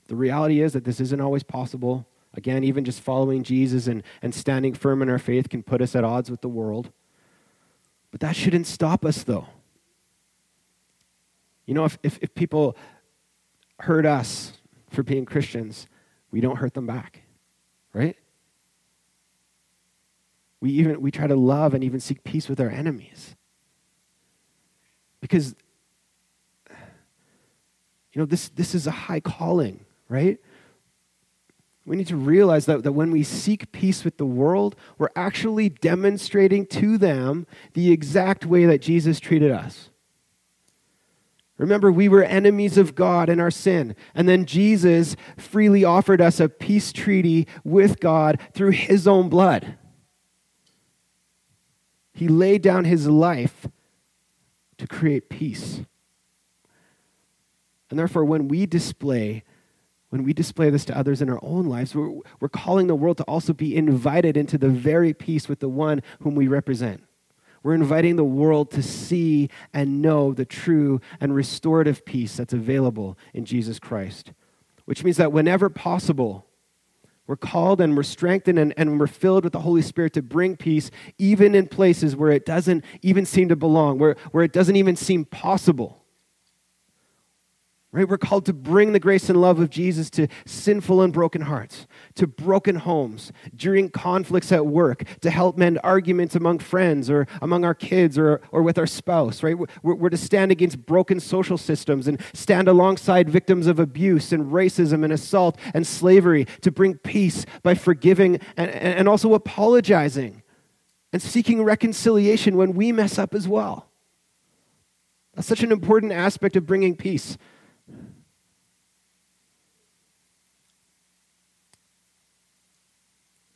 the 0.10 0.16
reality 0.16 0.62
is 0.62 0.74
that 0.74 0.86
this 0.86 1.00
isn't 1.00 1.22
always 1.22 1.42
possible. 1.42 2.06
Again, 2.36 2.64
even 2.64 2.86
just 2.86 3.02
following 3.02 3.42
Jesus 3.42 3.88
and, 3.88 4.04
and 4.22 4.36
standing 4.36 4.76
firm 4.76 5.02
in 5.02 5.10
our 5.10 5.18
faith 5.18 5.50
can 5.50 5.64
put 5.64 5.82
us 5.82 5.96
at 5.96 6.04
odds 6.04 6.30
with 6.30 6.42
the 6.42 6.50
world. 6.50 6.92
But 8.12 8.20
that 8.20 8.36
shouldn't 8.36 8.68
stop 8.68 9.06
us, 9.06 9.24
though. 9.24 9.48
You 11.66 11.74
know, 11.74 11.86
if, 11.86 11.98
if, 12.04 12.20
if 12.22 12.36
people 12.36 12.78
hurt 13.80 14.06
us 14.06 14.54
for 14.90 15.04
being 15.04 15.26
Christians, 15.26 15.88
we 16.32 16.42
don't 16.42 16.58
hurt 16.58 16.74
them 16.74 16.88
back, 16.88 17.24
right? 17.94 18.16
We 20.62 20.72
even 20.72 21.02
we 21.02 21.12
try 21.12 21.28
to 21.28 21.36
love 21.36 21.74
and 21.74 21.84
even 21.84 22.00
seek 22.00 22.24
peace 22.24 22.50
with 22.50 22.60
our 22.60 22.70
enemies. 22.70 23.36
Because 25.22 25.56
you 26.70 28.20
know, 28.20 28.26
this 28.26 28.50
this 28.50 28.74
is 28.74 28.88
a 28.88 28.92
high 28.92 29.20
calling, 29.20 29.86
right? 30.08 30.40
We 31.86 31.96
need 31.96 32.08
to 32.08 32.18
realize 32.18 32.66
that, 32.66 32.82
that 32.84 32.94
when 32.94 33.12
we 33.12 33.22
seek 33.22 33.72
peace 33.72 34.04
with 34.04 34.18
the 34.18 34.26
world, 34.26 34.76
we're 34.98 35.10
actually 35.16 35.70
demonstrating 35.70 36.66
to 36.68 36.98
them 36.98 37.46
the 37.74 37.92
exact 37.92 38.44
way 38.44 38.66
that 38.66 38.82
Jesus 38.82 39.20
treated 39.20 39.52
us. 39.52 39.90
Remember, 41.58 41.92
we 41.92 42.10
were 42.10 42.24
enemies 42.24 42.78
of 42.78 42.96
God 42.96 43.30
in 43.30 43.40
our 43.40 43.52
sin. 43.52 43.96
And 44.14 44.28
then 44.28 44.46
Jesus 44.46 45.16
freely 45.38 45.84
offered 45.84 46.20
us 46.20 46.40
a 46.40 46.50
peace 46.50 46.92
treaty 46.92 47.48
with 47.64 48.00
God 48.00 48.40
through 48.54 48.72
his 48.72 49.08
own 49.08 49.30
blood. 49.30 49.78
He 52.14 52.28
laid 52.28 52.62
down 52.62 52.86
his 52.86 53.08
life 53.08 53.68
to 54.78 54.88
create 54.88 55.30
peace. 55.30 55.82
And 57.90 57.98
therefore, 57.98 58.26
when 58.26 58.48
we 58.48 58.66
display 58.66 59.44
when 60.10 60.24
we 60.24 60.32
display 60.32 60.70
this 60.70 60.86
to 60.86 60.98
others 60.98 61.22
in 61.22 61.30
our 61.30 61.40
own 61.42 61.66
lives, 61.66 61.94
we're, 61.94 62.10
we're 62.40 62.48
calling 62.48 62.88
the 62.88 62.96
world 62.96 63.18
to 63.18 63.24
also 63.24 63.52
be 63.52 63.76
invited 63.76 64.38
into 64.38 64.58
the 64.58 64.70
very 64.70 65.14
peace 65.14 65.50
with 65.50 65.60
the 65.60 65.68
one 65.68 66.02
whom 66.22 66.36
we 66.36 66.48
represent. 66.48 67.04
We're 67.66 67.74
inviting 67.74 68.16
the 68.16 68.24
world 68.24 68.70
to 68.74 68.84
see 68.84 69.50
and 69.74 70.00
know 70.00 70.34
the 70.34 70.46
true 70.46 71.02
and 71.20 71.34
restorative 71.34 72.06
peace 72.06 72.38
that's 72.38 72.54
available 72.54 73.18
in 73.34 73.44
Jesus 73.44 73.80
Christ. 73.80 74.34
Which 74.86 75.04
means 75.04 75.18
that 75.18 75.32
whenever 75.32 75.68
possible, 75.72 76.46
we're 77.26 77.38
called 77.38 77.82
and 77.82 77.98
we're 77.98 78.04
strengthened 78.04 78.60
and, 78.60 78.72
and 78.78 79.00
we're 79.00 79.08
filled 79.08 79.46
with 79.46 79.54
the 79.54 79.62
Holy 79.62 79.82
Spirit 79.82 80.14
to 80.14 80.22
bring 80.22 80.58
peace, 80.58 80.92
even 81.18 81.56
in 81.56 81.66
places 81.66 82.16
where 82.16 82.30
it 82.30 82.46
doesn't 82.46 82.86
even 83.02 83.26
seem 83.26 83.50
to 83.50 83.56
belong, 83.56 83.98
where, 83.98 84.16
where 84.30 84.44
it 84.44 84.54
doesn't 84.54 84.76
even 84.76 84.96
seem 84.96 85.26
possible. 85.26 86.05
Right? 87.96 88.10
We're 88.10 88.18
called 88.18 88.46
to 88.48 88.54
bring 88.54 88.92
the 88.92 89.00
grace 89.00 89.30
and 89.30 89.40
love 89.40 89.58
of 89.62 89.70
Jesus 89.70 90.10
to 90.12 90.28
sinful 90.46 91.02
and 91.02 91.14
broken 91.14 91.44
hearts, 91.44 91.88
to 92.16 92.28
broken 92.28 92.76
homes, 92.76 93.32
during 93.56 93.90
conflicts 93.90 94.52
at 94.52 94.66
work, 94.66 95.06
to 95.22 95.32
help 95.32 95.58
mend 95.58 95.80
arguments 95.82 96.36
among 96.36 96.60
friends 96.60 97.10
or 97.10 97.26
among 97.42 97.64
our 97.64 97.74
kids 97.74 98.18
or, 98.18 98.42
or 98.52 98.64
with 98.64 98.78
our 98.78 98.86
spouse, 98.86 99.44
right? 99.44 99.58
We're, 99.58 99.96
we're 99.96 100.10
to 100.10 100.18
stand 100.18 100.52
against 100.52 100.86
broken 100.86 101.22
social 101.22 101.58
systems 101.58 102.10
and 102.10 102.22
stand 102.34 102.68
alongside 102.68 103.30
victims 103.30 103.66
of 103.66 103.80
abuse 103.80 104.34
and 104.34 104.52
racism 104.52 105.06
and 105.06 105.14
assault 105.14 105.58
and 105.74 105.88
slavery 105.88 106.48
to 106.64 106.72
bring 106.72 106.96
peace 106.96 107.46
by 107.64 107.76
forgiving 107.76 108.42
and, 108.58 108.72
and 108.72 109.08
also 109.08 109.34
apologizing 109.34 110.44
and 111.14 111.22
seeking 111.22 111.64
reconciliation 111.64 112.58
when 112.58 112.74
we 112.74 112.92
mess 112.92 113.18
up 113.18 113.34
as 113.34 113.48
well. 113.48 113.88
That's 115.34 115.48
such 115.48 115.64
an 115.64 115.72
important 115.72 116.12
aspect 116.12 116.58
of 116.58 116.66
bringing 116.66 116.98
peace. 116.98 117.38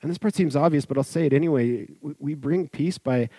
And 0.02 0.10
this 0.10 0.18
part 0.18 0.34
seems 0.34 0.56
obvious, 0.56 0.86
but 0.86 0.98
I'll 0.98 1.04
say 1.04 1.26
it 1.26 1.34
anyway. 1.34 1.88
We 2.20 2.34
bring 2.34 2.70
peace 2.70 2.98
by, 2.98 3.30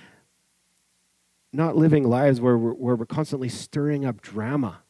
not 1.52 1.76
living 1.76 2.04
lives 2.04 2.40
where 2.40 2.56
we're, 2.56 2.72
where 2.72 2.96
we're 2.96 3.06
constantly 3.06 3.48
stirring 3.48 4.04
up 4.04 4.20
drama, 4.20 4.80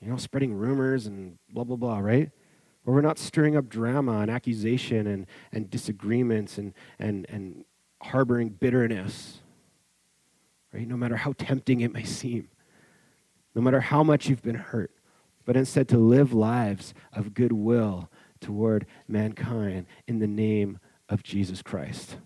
you 0.00 0.08
know, 0.08 0.16
spreading 0.16 0.54
rumors 0.54 1.06
and 1.06 1.38
blah, 1.50 1.64
blah, 1.64 1.76
blah, 1.76 1.98
right? 1.98 2.30
Where 2.84 2.94
we're 2.94 3.00
not 3.00 3.18
stirring 3.18 3.56
up 3.56 3.68
drama 3.68 4.20
and 4.20 4.30
accusation 4.30 5.06
and, 5.06 5.26
and 5.52 5.68
disagreements 5.68 6.58
and, 6.58 6.74
and, 6.98 7.26
and 7.28 7.64
harboring 8.00 8.50
bitterness, 8.50 9.40
right? 10.72 10.86
No 10.86 10.96
matter 10.96 11.16
how 11.16 11.32
tempting 11.36 11.80
it 11.80 11.92
may 11.92 12.04
seem, 12.04 12.48
no 13.54 13.62
matter 13.62 13.80
how 13.80 14.02
much 14.02 14.28
you've 14.28 14.42
been 14.42 14.54
hurt, 14.54 14.92
but 15.44 15.56
instead 15.56 15.88
to 15.88 15.98
live 15.98 16.32
lives 16.32 16.94
of 17.12 17.34
goodwill 17.34 18.10
toward 18.44 18.84
mankind 19.08 19.86
in 20.06 20.18
the 20.18 20.26
name 20.26 20.78
of 21.08 21.22
Jesus 21.22 21.62
Christ. 21.62 22.18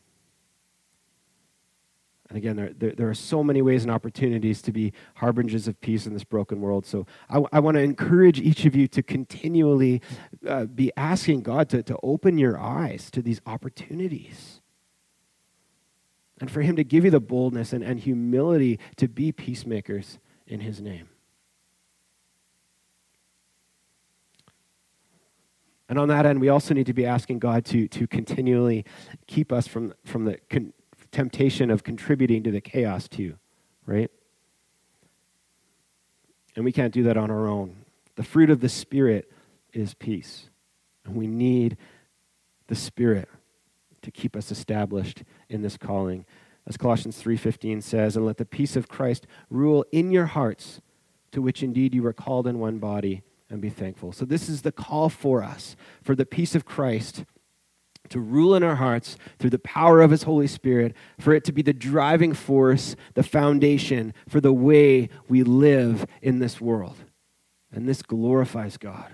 And 2.28 2.36
again, 2.36 2.56
there, 2.56 2.72
there, 2.76 2.92
there, 2.92 3.08
are 3.08 3.14
so 3.14 3.42
many 3.42 3.62
ways 3.62 3.84
and 3.84 3.90
opportunities 3.90 4.60
to 4.62 4.72
be 4.72 4.92
harbingers 5.14 5.66
of 5.68 5.80
peace 5.80 6.06
in 6.06 6.12
this 6.12 6.24
broken 6.24 6.60
world. 6.60 6.84
So 6.84 7.06
I, 7.30 7.42
I 7.52 7.60
want 7.60 7.76
to 7.76 7.80
encourage 7.80 8.40
each 8.40 8.66
of 8.66 8.76
you 8.76 8.86
to 8.88 9.02
continually 9.02 10.02
uh, 10.46 10.66
be 10.66 10.92
asking 10.96 11.42
God 11.42 11.70
to, 11.70 11.82
to 11.84 11.96
open 12.02 12.36
your 12.36 12.58
eyes 12.58 13.10
to 13.12 13.22
these 13.22 13.40
opportunities. 13.46 14.60
And 16.40 16.50
for 16.50 16.60
Him 16.60 16.76
to 16.76 16.84
give 16.84 17.04
you 17.04 17.10
the 17.10 17.20
boldness 17.20 17.72
and, 17.72 17.82
and 17.82 18.00
humility 18.00 18.78
to 18.96 19.08
be 19.08 19.32
peacemakers 19.32 20.18
in 20.46 20.60
His 20.60 20.82
name. 20.82 21.08
And 25.88 25.98
on 25.98 26.08
that 26.08 26.26
end, 26.26 26.40
we 26.40 26.48
also 26.48 26.74
need 26.74 26.86
to 26.86 26.92
be 26.92 27.06
asking 27.06 27.38
God 27.38 27.64
to, 27.66 27.88
to 27.88 28.06
continually 28.06 28.84
keep 29.26 29.52
us 29.52 29.66
from, 29.66 29.94
from 30.04 30.24
the 30.24 30.38
con- 30.50 30.74
temptation 31.12 31.70
of 31.70 31.82
contributing 31.82 32.42
to 32.42 32.50
the 32.50 32.60
chaos, 32.60 33.08
too, 33.08 33.36
right? 33.86 34.10
And 36.56 36.64
we 36.64 36.72
can't 36.72 36.92
do 36.92 37.04
that 37.04 37.16
on 37.16 37.30
our 37.30 37.46
own. 37.46 37.84
The 38.16 38.22
fruit 38.24 38.50
of 38.50 38.60
the 38.60 38.68
Spirit 38.68 39.32
is 39.72 39.94
peace. 39.94 40.50
And 41.04 41.14
we 41.14 41.26
need 41.26 41.76
the 42.66 42.74
Spirit 42.74 43.28
to 44.02 44.10
keep 44.10 44.36
us 44.36 44.50
established 44.50 45.22
in 45.48 45.62
this 45.62 45.76
calling. 45.76 46.26
As 46.66 46.76
Colossians 46.76 47.18
3:15 47.18 47.80
says, 47.80 48.16
"And 48.16 48.26
let 48.26 48.36
the 48.36 48.44
peace 48.44 48.76
of 48.76 48.88
Christ 48.88 49.26
rule 49.48 49.84
in 49.90 50.10
your 50.10 50.26
hearts, 50.26 50.80
to 51.32 51.40
which 51.40 51.62
indeed 51.62 51.94
you 51.94 52.02
were 52.02 52.12
called 52.12 52.46
in 52.46 52.58
one 52.58 52.78
body." 52.78 53.22
And 53.50 53.60
be 53.60 53.70
thankful. 53.70 54.12
So, 54.12 54.24
this 54.24 54.48
is 54.48 54.62
the 54.62 54.72
call 54.72 55.08
for 55.08 55.42
us 55.42 55.76
for 56.02 56.14
the 56.14 56.26
peace 56.26 56.54
of 56.54 56.64
Christ 56.64 57.24
to 58.10 58.20
rule 58.20 58.54
in 58.54 58.62
our 58.62 58.76
hearts 58.76 59.16
through 59.38 59.50
the 59.50 59.58
power 59.58 60.00
of 60.00 60.10
His 60.10 60.22
Holy 60.22 60.46
Spirit, 60.46 60.94
for 61.18 61.32
it 61.34 61.44
to 61.44 61.52
be 61.52 61.62
the 61.62 61.72
driving 61.72 62.32
force, 62.32 62.96
the 63.14 63.22
foundation 63.22 64.14
for 64.28 64.40
the 64.40 64.52
way 64.52 65.08
we 65.28 65.42
live 65.42 66.06
in 66.22 66.38
this 66.38 66.60
world. 66.60 66.96
And 67.72 67.88
this 67.88 68.02
glorifies 68.02 68.76
God. 68.76 69.12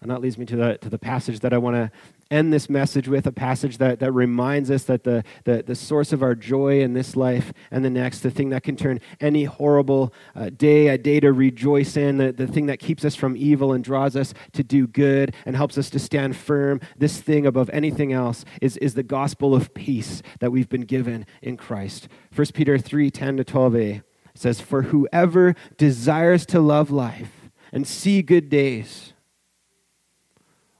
And 0.00 0.10
that 0.10 0.20
leads 0.20 0.36
me 0.36 0.44
to 0.46 0.56
the, 0.56 0.78
to 0.82 0.90
the 0.90 0.98
passage 0.98 1.40
that 1.40 1.54
I 1.54 1.58
want 1.58 1.76
to 1.76 1.90
end 2.30 2.52
this 2.52 2.68
message 2.68 3.08
with 3.08 3.26
a 3.26 3.32
passage 3.32 3.78
that, 3.78 4.00
that 4.00 4.12
reminds 4.12 4.70
us 4.70 4.84
that 4.84 5.04
the, 5.04 5.24
the, 5.44 5.62
the 5.62 5.74
source 5.74 6.12
of 6.12 6.22
our 6.22 6.34
joy 6.34 6.80
in 6.80 6.94
this 6.94 7.16
life 7.16 7.52
and 7.70 7.84
the 7.84 7.90
next, 7.90 8.20
the 8.20 8.30
thing 8.30 8.50
that 8.50 8.62
can 8.62 8.76
turn 8.76 9.00
any 9.20 9.44
horrible 9.44 10.12
uh, 10.34 10.50
day 10.50 10.88
a 10.88 10.98
day 10.98 11.20
to 11.20 11.32
rejoice 11.32 11.96
in, 11.96 12.18
the, 12.18 12.32
the 12.32 12.46
thing 12.46 12.66
that 12.66 12.78
keeps 12.78 13.04
us 13.04 13.14
from 13.14 13.36
evil 13.36 13.72
and 13.72 13.84
draws 13.84 14.16
us 14.16 14.34
to 14.52 14.62
do 14.62 14.86
good 14.86 15.34
and 15.46 15.56
helps 15.56 15.78
us 15.78 15.90
to 15.90 15.98
stand 15.98 16.36
firm, 16.36 16.80
this 16.96 17.20
thing 17.20 17.46
above 17.46 17.70
anything 17.70 18.12
else 18.12 18.44
is, 18.60 18.76
is 18.78 18.94
the 18.94 19.02
gospel 19.02 19.54
of 19.54 19.74
peace 19.74 20.22
that 20.40 20.50
we've 20.50 20.68
been 20.68 20.82
given 20.82 21.26
in 21.42 21.56
Christ. 21.56 22.08
1 22.34 22.48
Peter 22.54 22.78
3 22.78 23.10
10 23.10 23.36
to 23.38 23.44
12a 23.44 24.02
says, 24.34 24.60
For 24.60 24.82
whoever 24.82 25.54
desires 25.76 26.44
to 26.46 26.60
love 26.60 26.90
life 26.90 27.50
and 27.72 27.86
see 27.86 28.22
good 28.22 28.48
days, 28.48 29.13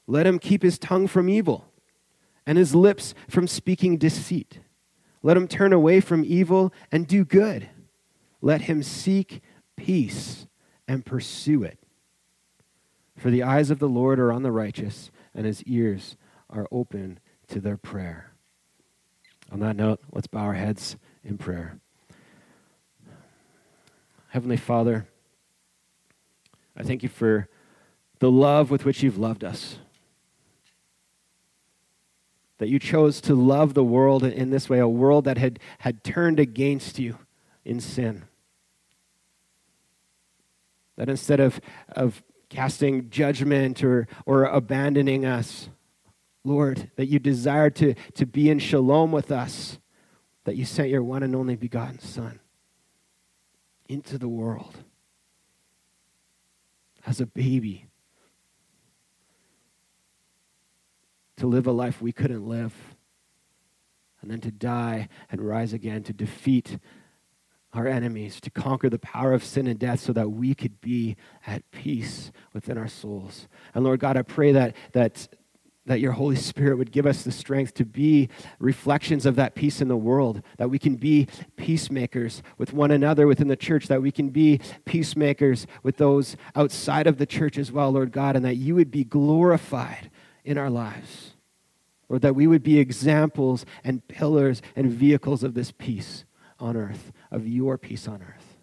let 0.06 0.26
him 0.26 0.38
keep 0.38 0.62
his 0.62 0.78
tongue 0.78 1.06
from 1.06 1.28
evil 1.28 1.66
and 2.46 2.58
his 2.58 2.74
lips 2.74 3.14
from 3.28 3.46
speaking 3.46 3.96
deceit. 3.96 4.60
Let 5.22 5.36
him 5.36 5.48
turn 5.48 5.72
away 5.72 6.00
from 6.00 6.24
evil 6.24 6.72
and 6.92 7.06
do 7.06 7.24
good. 7.24 7.70
Let 8.42 8.62
him 8.62 8.82
seek 8.82 9.40
peace 9.76 10.46
and 10.86 11.06
pursue 11.06 11.62
it. 11.62 11.78
For 13.16 13.30
the 13.30 13.42
eyes 13.42 13.70
of 13.70 13.78
the 13.78 13.88
Lord 13.88 14.18
are 14.18 14.32
on 14.32 14.42
the 14.42 14.52
righteous, 14.52 15.10
and 15.34 15.46
his 15.46 15.62
ears 15.62 16.16
are 16.50 16.68
open 16.70 17.18
to 17.48 17.60
their 17.60 17.78
prayer. 17.78 18.34
On 19.50 19.60
that 19.60 19.76
note, 19.76 20.00
let's 20.12 20.26
bow 20.26 20.40
our 20.40 20.54
heads 20.54 20.96
in 21.22 21.38
prayer. 21.38 21.78
Heavenly 24.28 24.56
Father, 24.56 25.06
I 26.76 26.82
thank 26.82 27.02
you 27.02 27.08
for 27.08 27.48
the 28.18 28.30
love 28.30 28.70
with 28.70 28.84
which 28.84 29.02
you've 29.02 29.16
loved 29.16 29.44
us 29.44 29.78
that 32.64 32.70
you 32.70 32.78
chose 32.78 33.20
to 33.20 33.34
love 33.34 33.74
the 33.74 33.84
world 33.84 34.24
in 34.24 34.48
this 34.48 34.70
way, 34.70 34.78
a 34.78 34.88
world 34.88 35.26
that 35.26 35.36
had, 35.36 35.58
had 35.80 36.02
turned 36.02 36.40
against 36.40 36.98
you 36.98 37.18
in 37.62 37.78
sin. 37.78 38.24
That 40.96 41.10
instead 41.10 41.40
of, 41.40 41.60
of 41.90 42.22
casting 42.48 43.10
judgment 43.10 43.84
or, 43.84 44.08
or 44.24 44.44
abandoning 44.44 45.26
us, 45.26 45.68
Lord, 46.42 46.90
that 46.96 47.04
you 47.04 47.18
desired 47.18 47.76
to, 47.76 47.92
to 48.14 48.24
be 48.24 48.48
in 48.48 48.58
shalom 48.60 49.12
with 49.12 49.30
us, 49.30 49.78
that 50.44 50.56
you 50.56 50.64
sent 50.64 50.88
your 50.88 51.02
one 51.02 51.22
and 51.22 51.36
only 51.36 51.56
begotten 51.56 51.98
Son 51.98 52.40
into 53.90 54.16
the 54.16 54.26
world 54.26 54.78
as 57.04 57.20
a 57.20 57.26
baby 57.26 57.88
to 61.36 61.46
live 61.46 61.66
a 61.66 61.72
life 61.72 62.00
we 62.00 62.12
couldn't 62.12 62.46
live, 62.46 62.74
and 64.22 64.30
then 64.30 64.40
to 64.40 64.50
die 64.50 65.08
and 65.30 65.40
rise 65.40 65.72
again 65.72 66.02
to 66.04 66.12
defeat 66.12 66.78
our 67.74 67.88
enemies, 67.88 68.40
to 68.40 68.50
conquer 68.50 68.88
the 68.88 68.98
power 68.98 69.32
of 69.32 69.44
sin 69.44 69.66
and 69.66 69.78
death 69.78 70.00
so 70.00 70.12
that 70.12 70.30
we 70.30 70.54
could 70.54 70.80
be 70.80 71.16
at 71.46 71.68
peace 71.72 72.30
within 72.52 72.78
our 72.78 72.88
souls. 72.88 73.48
And 73.74 73.84
Lord 73.84 74.00
God, 74.00 74.16
I 74.16 74.22
pray 74.22 74.52
that, 74.52 74.76
that, 74.92 75.28
that 75.86 76.00
your 76.00 76.12
Holy 76.12 76.36
Spirit 76.36 76.78
would 76.78 76.92
give 76.92 77.04
us 77.04 77.22
the 77.22 77.32
strength 77.32 77.74
to 77.74 77.84
be 77.84 78.28
reflections 78.60 79.26
of 79.26 79.34
that 79.36 79.56
peace 79.56 79.80
in 79.80 79.88
the 79.88 79.96
world, 79.96 80.40
that 80.56 80.70
we 80.70 80.78
can 80.78 80.94
be 80.94 81.26
peacemakers 81.56 82.42
with 82.58 82.72
one 82.72 82.92
another 82.92 83.26
within 83.26 83.48
the 83.48 83.56
church, 83.56 83.88
that 83.88 84.00
we 84.00 84.12
can 84.12 84.28
be 84.30 84.60
peacemakers 84.84 85.66
with 85.82 85.96
those 85.96 86.36
outside 86.54 87.08
of 87.08 87.18
the 87.18 87.26
church 87.26 87.58
as 87.58 87.72
well, 87.72 87.90
Lord 87.90 88.12
God, 88.12 88.36
and 88.36 88.44
that 88.44 88.56
you 88.56 88.76
would 88.76 88.92
be 88.92 89.04
glorified 89.04 90.10
in 90.44 90.58
our 90.58 90.70
lives. 90.70 91.32
Lord, 92.08 92.22
that 92.22 92.34
we 92.34 92.46
would 92.46 92.62
be 92.62 92.78
examples 92.78 93.64
and 93.82 94.06
pillars 94.06 94.62
and 94.76 94.90
vehicles 94.90 95.42
of 95.42 95.54
this 95.54 95.72
peace 95.72 96.24
on 96.60 96.76
earth, 96.76 97.12
of 97.30 97.48
your 97.48 97.78
peace 97.78 98.06
on 98.06 98.22
earth. 98.22 98.56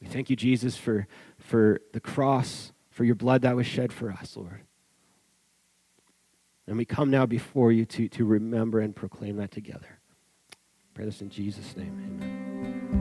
We 0.00 0.08
thank 0.08 0.28
you, 0.28 0.36
Jesus, 0.36 0.76
for, 0.76 1.06
for 1.38 1.80
the 1.92 2.00
cross, 2.00 2.72
for 2.90 3.04
your 3.04 3.14
blood 3.14 3.42
that 3.42 3.56
was 3.56 3.66
shed 3.66 3.92
for 3.92 4.10
us, 4.10 4.36
Lord. 4.36 4.62
And 6.66 6.76
we 6.76 6.84
come 6.84 7.10
now 7.10 7.26
before 7.26 7.72
you 7.72 7.84
to, 7.86 8.08
to 8.08 8.24
remember 8.24 8.80
and 8.80 8.94
proclaim 8.94 9.36
that 9.36 9.50
together. 9.50 9.98
pray 10.94 11.04
this 11.04 11.20
in 11.20 11.30
Jesus' 11.30 11.76
name. 11.76 12.20
Amen. 12.22 12.93